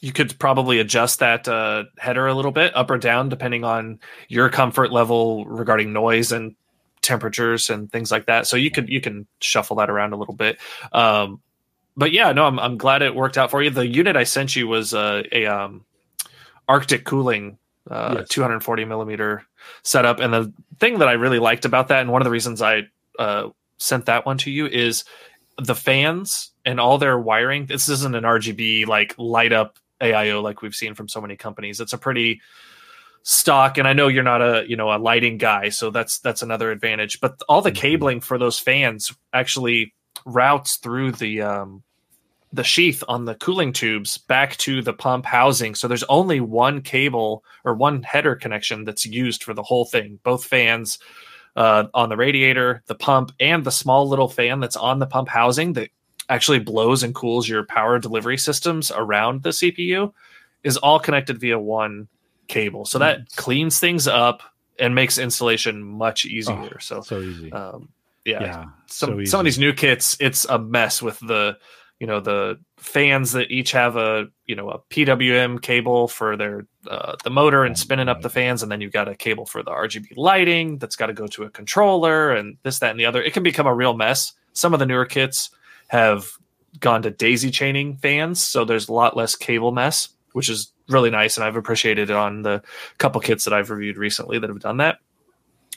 [0.00, 4.00] you could probably adjust that uh, header a little bit up or down depending on
[4.28, 6.54] your comfort level regarding noise and
[7.02, 8.46] temperatures and things like that.
[8.46, 10.58] So you could you can shuffle that around a little bit.
[10.92, 11.40] Um,
[11.96, 13.70] but yeah, no, I'm I'm glad it worked out for you.
[13.70, 15.84] The unit I sent you was uh, a um,
[16.68, 17.58] Arctic cooling
[17.90, 18.28] uh, Yes.
[18.28, 19.44] 240 millimeter
[19.82, 22.62] setup, and the thing that I really liked about that, and one of the reasons
[22.62, 22.82] I
[23.18, 23.48] uh,
[23.78, 25.04] sent that one to you is
[25.58, 27.66] the fans and all their wiring.
[27.66, 31.80] This isn't an RGB like light up AIO like we've seen from so many companies.
[31.80, 32.40] It's a pretty
[33.22, 36.42] stock and I know you're not a, you know, a lighting guy, so that's that's
[36.42, 37.76] another advantage, but all the Mhm.
[37.76, 39.94] cabling for those fans actually
[40.24, 41.82] routes through the um
[42.52, 45.74] the sheath on the cooling tubes back to the pump housing.
[45.74, 50.18] So there's only one cable or one header connection that's used for the whole thing.
[50.22, 50.98] Both fans
[51.56, 55.28] uh, on the radiator, the pump, and the small little fan that's on the pump
[55.28, 55.88] housing that
[56.28, 60.12] actually blows and cools your power delivery systems around the CPU
[60.62, 62.06] is all connected via one
[62.52, 62.84] cable.
[62.84, 64.42] So that cleans things up
[64.78, 66.78] and makes installation much easier.
[66.80, 67.52] so, So easy.
[67.52, 67.88] um,
[68.24, 68.64] yeah, yeah.
[68.86, 71.56] some so some of these new kits, it's a mess with the
[71.98, 76.66] you know the fans that each have a you know a PWM cable for their
[76.88, 79.62] uh, the motor and spinning up the fans, and then you've got a cable for
[79.62, 83.06] the RGB lighting that's got to go to a controller and this that and the
[83.06, 83.22] other.
[83.22, 84.32] It can become a real mess.
[84.52, 85.50] Some of the newer kits
[85.88, 86.28] have
[86.80, 91.10] gone to daisy chaining fans, so there's a lot less cable mess, which is really
[91.10, 92.62] nice, and I've appreciated it on the
[92.98, 94.98] couple kits that I've reviewed recently that have done that.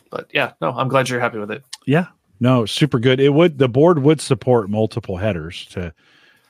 [0.10, 1.64] But yeah, no, I'm glad you're happy with it.
[1.86, 2.08] Yeah,
[2.40, 3.20] no, super good.
[3.20, 5.94] It would the board would support multiple headers to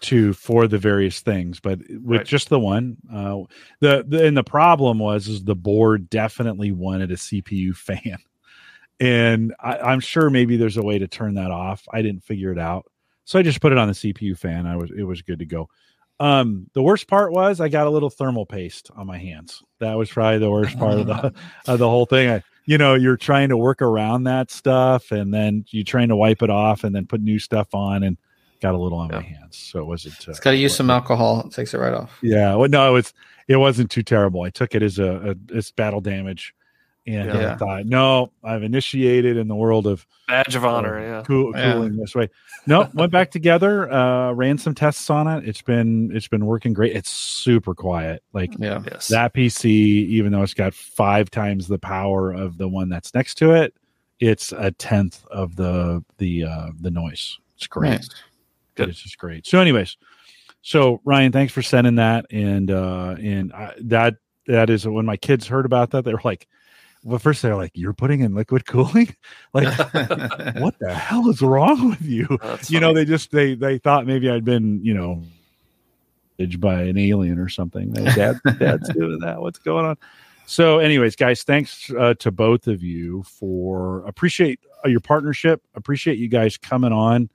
[0.02, 2.26] to for the various things, but with Right.
[2.26, 3.38] just the one, uh,
[3.80, 8.18] the, the and the problem was is the board definitely wanted a CPU fan,
[9.00, 11.88] and I, I'm sure maybe there's a way to turn that off.
[11.92, 12.86] I didn't figure it out,
[13.24, 14.68] so I just put it on the CPU fan.
[14.68, 15.70] I was it was good to go.
[16.20, 19.62] Um, the worst part was I got a little thermal paste on my hands.
[19.80, 21.34] That was probably the worst part of the
[21.68, 22.30] of the whole thing.
[22.30, 26.16] I, you know, you're trying to work around that stuff, and then you're trying to
[26.16, 28.18] wipe it off, and then put new stuff on, and
[28.62, 29.58] got a little on my hands.
[29.58, 30.16] So it wasn't.
[30.28, 31.44] Uh, It's got to use some alcohol.
[31.46, 32.18] It takes it right off.
[32.22, 33.14] Yeah, well, no, it's
[33.48, 34.42] it wasn't too terrible.
[34.42, 36.54] I took it as a, a it's battle damage,
[37.08, 37.54] and Yeah.
[37.54, 41.24] I thought, no, I've initiated in the world of Badge of honor, yeah.
[41.26, 41.74] cool, Yeah.
[41.74, 42.30] cooling this way.
[42.68, 45.48] No, went back together, uh, ran some tests on it.
[45.48, 46.96] It's been it's been working great.
[46.96, 48.82] It's super quiet, like Yeah.
[48.92, 49.08] Yes.
[49.10, 53.36] that PC, even though it's got five times the power of the one that's next
[53.36, 53.76] to it,
[54.20, 57.38] it's a tenth of the the uh, the noise.
[57.58, 57.90] It's great.
[57.92, 58.10] Nice.
[58.76, 58.90] Good.
[58.90, 59.46] It's just great.
[59.48, 59.96] So, anyways,
[60.62, 64.16] so Ryan, thanks for sending that, and uh, and I, that
[64.48, 66.48] that is when my kids heard about that, they were like,
[67.06, 69.16] well, first they're like, "You're putting in liquid cooling?
[69.54, 69.68] Like,
[70.58, 74.06] what the hell is wrong with you?" Oh, you know, they just they they thought
[74.06, 75.24] maybe I'd been you know
[76.60, 77.94] by an alien or something.
[77.96, 79.40] Hey, Dad, Dad's doing that.
[79.40, 79.98] What's going on?
[80.48, 85.62] So, anyways, guys, thanks uh, to both of you for appreciate uh, your partnership.
[85.76, 87.30] Appreciate you guys coming on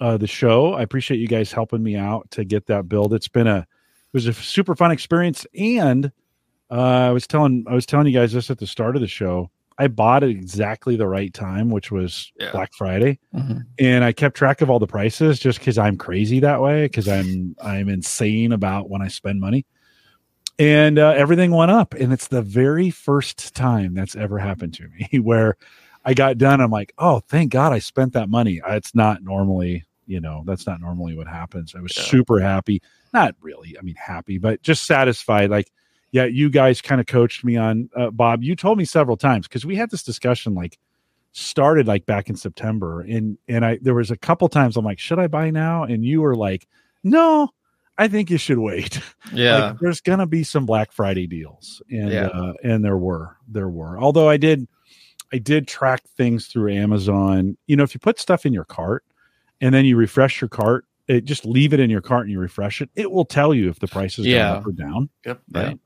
[0.00, 0.72] uh, the show.
[0.72, 3.14] I appreciate you guys helping me out to get that build.
[3.14, 6.12] It's been a it was a super fun experience, and
[6.72, 9.08] uh, I was telling I was telling you guys this at the start of the
[9.08, 9.50] show.
[9.78, 12.50] I bought at exactly the right time, which was Yeah.
[12.52, 13.64] Black Friday Mhm.
[13.78, 17.08] and I kept track of all the prices just because I'm crazy that way because
[17.08, 19.64] I'm I'm insane about when I spend money,
[20.58, 24.88] and uh, everything went up, and it's the very first time that's ever happened to
[24.88, 25.56] me where
[26.04, 26.60] I got done.
[26.60, 28.60] I'm like, oh, thank God I spent that money.
[28.60, 31.74] Uh, It's not normally, you know, that's not normally what happens.
[31.76, 32.02] I was Yeah.
[32.04, 32.82] super happy,
[33.14, 35.48] not really, I mean happy, but just satisfied.
[35.50, 35.70] Like,
[36.12, 38.42] yeah, you guys kind of coached me on uh, Bob.
[38.44, 40.78] You told me several times because we had this discussion like
[41.32, 44.98] started like back in September and and I there was a couple times I'm like
[44.98, 46.68] should I buy now and you were like
[47.02, 47.48] no
[47.96, 49.00] I think you should wait
[49.32, 49.56] Yeah.
[49.70, 52.26] like there's gonna be some Black Friday deals and Yeah.
[52.26, 54.68] uh, and there were there were although I did
[55.32, 59.02] I did track things through Amazon you know if you put stuff in your cart
[59.62, 62.40] and then you refresh your cart it just leave it in your cart and you
[62.40, 64.48] refresh it it will tell you if the price is Yeah.
[64.48, 65.40] going up or down Yep.
[65.52, 65.78] right?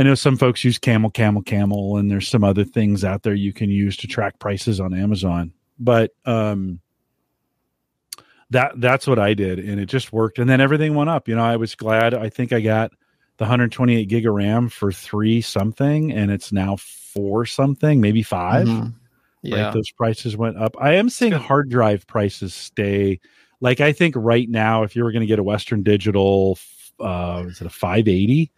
[0.00, 3.34] I know some folks use Camel, Camel, Camel, and there's some other things out there
[3.34, 5.52] you can use to track prices on Amazon.
[5.78, 6.80] But um,
[8.48, 10.38] that that's what I did, and it just worked.
[10.38, 11.28] And then everything went up.
[11.28, 12.14] You know, I was glad.
[12.14, 12.92] I think I got
[13.36, 18.68] the 128 gig of RAM for three something, and it's now four something, maybe 5
[18.68, 18.94] Mhm.
[19.42, 19.64] Yeah.
[19.64, 20.76] Right, those prices went up.
[20.80, 23.20] I am seeing hard drive prices stay.
[23.60, 26.58] Like I think right now, if you were going to get a Western Digital,
[26.98, 28.50] uh, is it a 580?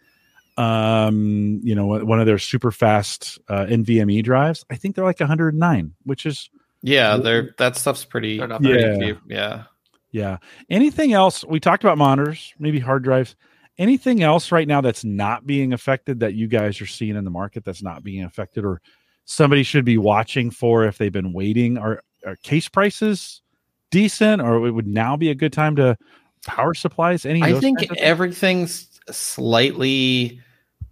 [0.57, 4.65] Um, you know, one of their super fast uh, NVMe drives.
[4.69, 6.49] I think they're like 109, which is
[6.83, 7.17] yeah.
[7.17, 8.37] They're that stuff's pretty.
[8.37, 9.17] They're not pretty cheap.
[9.27, 9.63] Yeah.
[10.11, 10.37] yeah.
[10.69, 11.43] Anything else?
[11.43, 13.35] We talked about monitors, maybe hard drives.
[13.79, 17.31] Anything else right now that's not being affected that you guys are seeing in the
[17.31, 18.81] market that's not being affected, or
[19.25, 21.79] somebody should be watching for if they've been waiting?
[21.79, 23.41] Are, are case prices
[23.89, 25.97] decent, or it would now be a good time to
[26.45, 27.25] power supplies?
[27.25, 27.41] Any?
[27.41, 28.07] I think kinds of things?
[28.07, 30.41] everything's slightly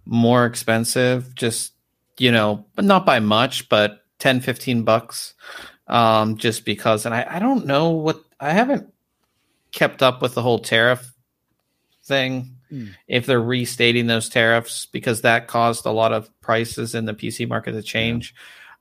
[0.04, 1.72] more expensive, just,
[2.18, 5.34] you know, but not by much, but 10, 15 bucks.
[5.88, 8.92] Um, just because, and I, I don't know what I haven't
[9.72, 11.12] kept up with the whole tariff
[12.04, 12.56] thing.
[12.70, 12.94] Mm.
[13.06, 17.48] If they're restating those tariffs, because that caused a lot of prices in the PC
[17.48, 18.34] market to change.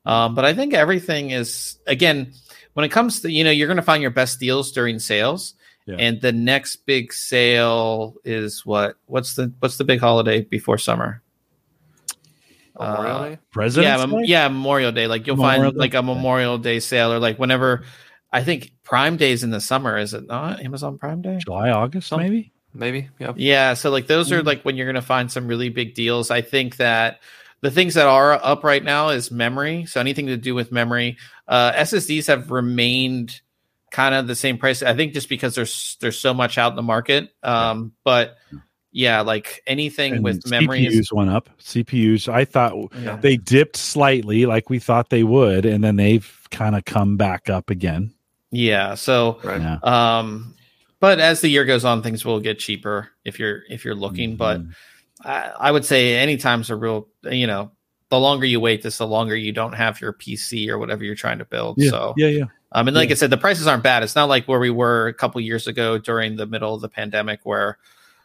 [0.06, 2.34] Um, but I think everything is again
[2.74, 5.54] when it comes to you know you're going to find your best deals during sales,
[5.88, 5.96] Yeah.
[6.00, 8.96] and the next big sale is what?
[9.08, 11.22] What's the what's the big holiday before summer?
[12.80, 13.40] Memorial Uh, Day?
[13.52, 14.24] President's yeah, Day?
[14.26, 15.08] yeah, Memorial Day.
[15.08, 15.80] Like you'll Memorial find Day?
[15.80, 17.84] like a Memorial Day sale or like whenever.
[18.34, 21.38] I think Prime Days in the summer is it not Amazon Prime Day?
[21.44, 22.54] July, August, Some- maybe.
[22.74, 23.10] Maybe.
[23.20, 23.34] Yeah.
[23.36, 24.46] Yeah, so like those are Mm.
[24.46, 26.32] like when you're going to find some really big deals.
[26.32, 27.20] I think that
[27.60, 29.86] the things that are up right now is memory.
[29.86, 31.18] So anything to do with memory,
[31.50, 33.42] uh, SSDs have remained
[33.92, 34.82] kind of the same price.
[34.82, 37.30] I think just because there's there's so much out in the market.
[37.44, 38.38] Um, but
[38.94, 41.50] yeah, like anything And with memory CPUs is went up.
[41.60, 43.16] CPUs, I thought Yeah.
[43.18, 47.50] they dipped slightly, like we thought they would, and then they've kind of come back
[47.50, 48.14] up again.
[48.50, 48.96] yeah.
[48.96, 49.62] So Right.
[49.62, 49.78] Yeah.
[49.84, 50.56] um,
[51.00, 54.36] but as the year goes on, things will get cheaper if you're if you're looking.
[54.36, 54.72] But Mhm.
[55.24, 57.72] I, I would say any time's a real you know
[58.10, 61.16] the longer you wait, this the longer you don't have your PC or whatever you're
[61.16, 61.76] trying to build.
[61.78, 62.44] yeah, So yeah, yeah.
[62.72, 63.13] Um, and like Yeah.
[63.13, 64.03] I said, the prices aren't bad.
[64.03, 66.89] It's not like where we were a couple years ago during the middle of the
[66.89, 67.78] pandemic, where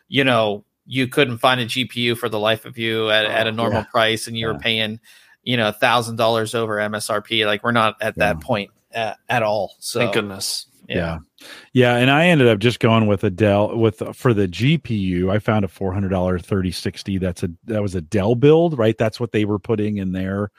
[0.08, 3.50] you know you couldn't find a GPU for the life of you at, at a
[3.50, 3.86] Oh, normal yeah.
[3.90, 4.52] price, and you Yeah.
[4.52, 5.00] were paying
[5.42, 7.44] you know thousand dollars over MSRP.
[7.46, 9.74] Like we're not at that point at, at all.
[9.80, 10.66] So Thank goodness.
[10.88, 11.18] Yeah.
[11.72, 15.28] Yeah, and I ended up just going with a Dell with for the GPU.
[15.30, 17.18] I found a four hundred dollar thirty sixty.
[17.18, 18.96] That's a that was a Dell build, right?
[18.96, 20.52] That's what they were putting in their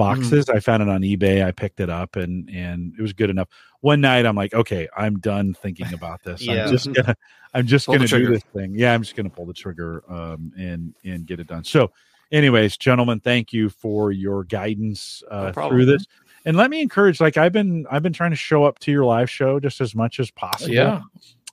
[0.00, 0.48] boxes.
[0.48, 1.44] I found it on eBay.
[1.44, 3.48] I picked it up and and it was good enough.
[3.80, 6.42] One night I'm like, okay, I'm done thinking about this.
[6.42, 6.64] Yeah.
[6.64, 7.16] I'm just gonna
[7.54, 8.74] I'm just Pull gonna do this thing.
[8.74, 11.64] Yeah, I'm just gonna pull the trigger um and and get it done.
[11.64, 11.90] So
[12.32, 15.74] anyways, gentlemen, thank you for your guidance uh problem.
[15.76, 16.06] through this
[16.46, 19.04] and let me encourage like i've been i've been trying to show up to your
[19.04, 21.02] live show just as much as possible Yeah.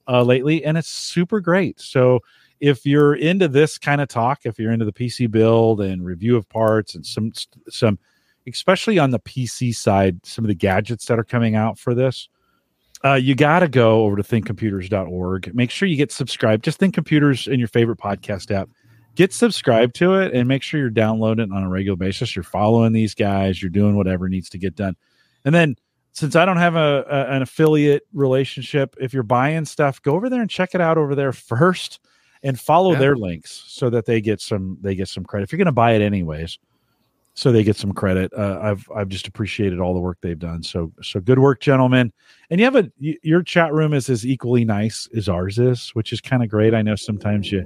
[0.07, 2.21] uh lately and it's super great so
[2.61, 6.37] if you're into this kind of talk if you're into the pc build and review
[6.37, 7.33] of parts and some
[7.69, 7.99] some
[8.47, 12.29] especially on the pc side some of the gadgets that are coming out for this
[13.03, 16.93] uh, you got to go over to thinkcomputers.org make sure you get subscribed just think
[16.93, 18.69] computers in your favorite podcast app
[19.15, 22.35] get subscribed to it and make sure you're downloading it on a regular basis.
[22.35, 24.95] You're following these guys, you're doing whatever needs to get done.
[25.43, 25.75] And then
[26.11, 30.29] since I don't have a, a an affiliate relationship, if you're buying stuff, go over
[30.29, 31.99] there and check it out over there first
[32.43, 32.99] and follow Yeah.
[32.99, 35.45] their links so that they get some they get some credit.
[35.45, 36.59] If you're going to buy it anyways,
[37.37, 38.33] so they get some credit.
[38.33, 40.63] Uh, I've I've just appreciated all the work they've done.
[40.63, 42.11] So so good work, gentlemen.
[42.49, 46.11] And you have a your chat room is as equally nice as ours is, which
[46.11, 46.73] is kind of great.
[46.73, 47.63] I know sometimes you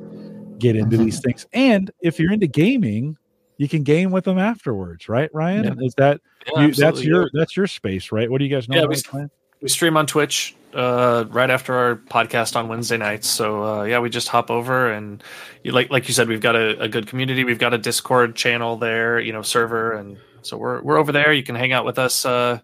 [0.59, 3.15] get into these things, and if you're into gaming,
[3.57, 5.29] you can game with them afterwards, right?
[5.33, 5.85] Ryan, Yeah.
[5.85, 6.19] is that
[6.53, 8.29] Yeah, you, that's your that's your space, right?
[8.29, 8.75] What do you guys know?
[8.75, 9.27] Yeah, about we-
[9.61, 13.27] we stream on Twitch uh, right after our podcast on Wednesday nights.
[13.27, 15.23] So uh, yeah, we just hop over and
[15.63, 17.43] you, like like you said, we've got a, a good community.
[17.43, 21.31] We've got a Discord channel there, you know, server, and so we're we're over there.
[21.33, 22.59] You can hang out with us, uh,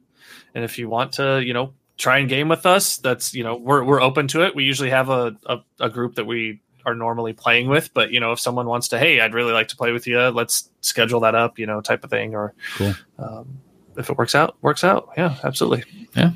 [0.56, 3.56] and if you want to, you know, try and game with us, that's you know
[3.56, 4.56] we're we're open to it.
[4.56, 8.20] We usually have a a, a group that we are normally playing with, but you
[8.22, 11.20] know, if someone wants to, hey, I'd really like to play with you, let's schedule
[11.20, 12.94] that up, you know, type of thing, or Cool.
[13.20, 13.60] um,
[13.98, 15.10] if it works out, works out.
[15.18, 15.84] Yeah, absolutely.
[16.16, 16.32] Yeah,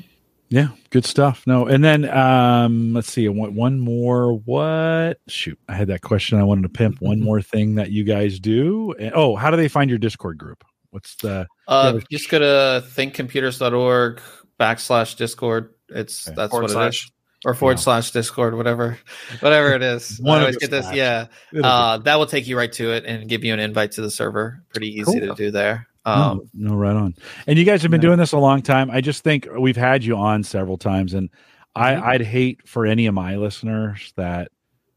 [0.90, 1.42] good stuff.
[1.46, 4.34] No, and then um let's see, one, one more.
[4.38, 5.18] What?
[5.28, 6.38] Shoot, I had that question.
[6.38, 8.94] I wanted to pimp one more thing that you guys do.
[8.98, 10.62] And, oh, how do they find your Discord group?
[10.90, 11.46] What's the?
[11.66, 12.00] Uh, Yeah.
[12.10, 14.20] just go to thinkcomputers.org
[14.60, 15.70] backslash Discord.
[15.88, 16.34] It's Okay.
[16.36, 17.04] that's Forward what it slash.
[17.06, 17.10] is.
[17.44, 17.82] Or forward Yeah.
[17.82, 18.98] slash Discord, whatever,
[19.40, 20.18] whatever it is.
[20.22, 20.84] One I always get this.
[20.84, 20.94] slash.
[20.96, 21.26] Yeah,
[21.64, 24.10] uh, that will take you right to it and give you an invite to the
[24.12, 24.62] server.
[24.68, 25.20] Pretty easy Cool.
[25.20, 25.88] to do there.
[26.04, 27.14] Um, no, no, right on.
[27.46, 28.90] And you guys have been doing this a long time.
[28.90, 31.30] I just think we've had you on several times, and
[31.74, 31.96] I.
[31.96, 34.50] I'd hate for any of my listeners that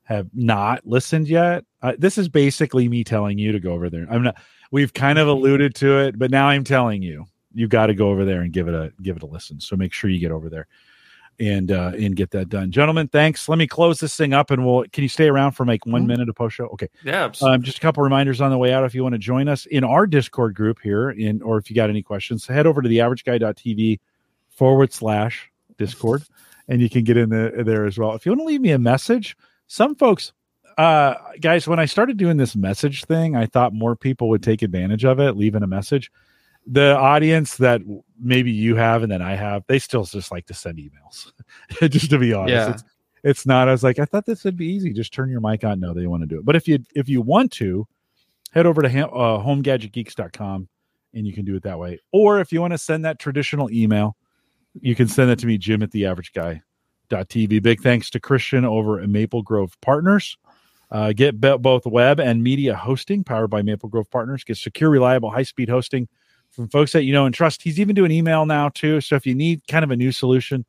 [0.03, 1.64] have not listened yet.
[1.82, 4.08] Uh, this is basically me telling you to go over there.
[4.10, 4.38] I'm not.
[4.72, 8.10] We've kind of alluded to it, but now I'm telling you, you got to go
[8.10, 9.60] over there and give it a give it a listen.
[9.60, 10.68] So make sure you get over there
[11.40, 13.08] and uh and get that done, gentlemen.
[13.08, 13.50] Thanks.
[13.50, 14.86] Let me close this thing up, and we'll.
[14.94, 16.08] Can you stay around for like one Mhm.
[16.08, 16.66] minute of post show?
[16.68, 16.88] Okay.
[17.04, 17.32] Yeah.
[17.42, 18.84] Um, just a couple reminders on the way out.
[18.86, 21.76] If you want to join us in our Discord group here, in or if you
[21.76, 24.00] got any questions, head over to the averageguy.tv
[24.50, 26.24] forward slash Discord,
[26.68, 28.14] and you can get in the, there as well.
[28.14, 29.36] If you want to leave me a message,
[29.68, 30.32] some folks,
[30.78, 34.62] uh, guys, when I started doing this message thing, I thought more people would take
[34.62, 36.12] advantage of it, leaving a message.
[36.68, 37.82] The audience that
[38.20, 41.32] maybe you have and that I have, they still just like to send emails.
[41.91, 42.72] just to be honest, Yeah.
[42.72, 42.84] it's
[43.23, 43.68] it's not.
[43.68, 44.94] I was like, I thought this would be easy.
[44.94, 45.80] Just turn your mic on.
[45.80, 46.45] No, they want to do it.
[46.45, 47.88] But if you if you want to,
[48.52, 50.68] head over to ham, uh, homegadgetgeeks.com
[51.14, 51.99] and you can do it that way.
[52.11, 54.15] Or if you want to send that traditional email,
[54.80, 56.61] you can send it to me, Jim at the average guy.
[57.10, 57.61] TV.
[57.61, 60.38] Big thanks to Christian over at Maple Grove Partners.
[60.91, 64.44] Uh, get both web and media hosting powered by Maple Grove Partners.
[64.44, 66.07] Get secure, reliable, high speed hosting
[66.56, 67.61] from folks that you know and trust.
[67.61, 69.02] He's even doing email now too.
[69.02, 70.65] So if you need kind of a new solution,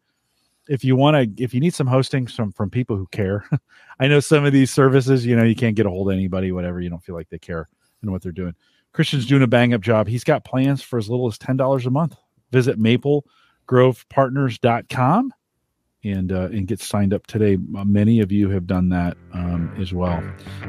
[0.68, 3.44] if you want to, if you need some hosting from from people who care,
[4.00, 6.52] I know some of these services, you know, you can't get a hold of anybody,
[6.52, 6.80] whatever.
[6.80, 7.68] You don't feel like they care
[8.02, 8.54] and what they're doing.
[8.92, 10.08] Christian's doing a bang up job.
[10.08, 12.16] He's got plans for as little as ten dollars a month.
[12.50, 15.32] Visit MapleGrovePartners.com
[16.04, 17.58] and uh, and get signed up today.
[17.70, 20.22] Many of you have done that um, as well.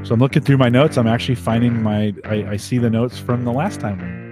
[0.03, 0.97] So I'm looking through my notes.
[0.97, 2.13] I'm actually finding my.
[2.25, 4.26] I, I see the notes from the last time.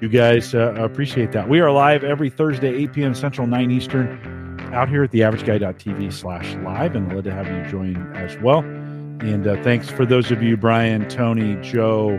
[0.00, 1.48] You guys uh, appreciate that.
[1.48, 3.14] We are live every Thursday, 8 p.m.
[3.14, 4.60] Central, 9 Eastern.
[4.72, 8.60] out here at theaverageguy.tv slash live, and glad to have you join as well.
[8.60, 12.10] And uh, thanks for those of you, Brian, Tony, Joe,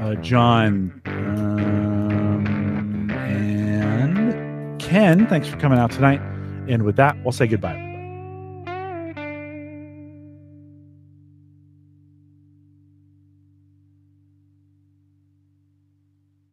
[0.00, 5.26] uh, John, um, and Ken.
[5.26, 6.20] Thanks for coming out tonight.
[6.68, 7.87] And with that, we'll say goodbye.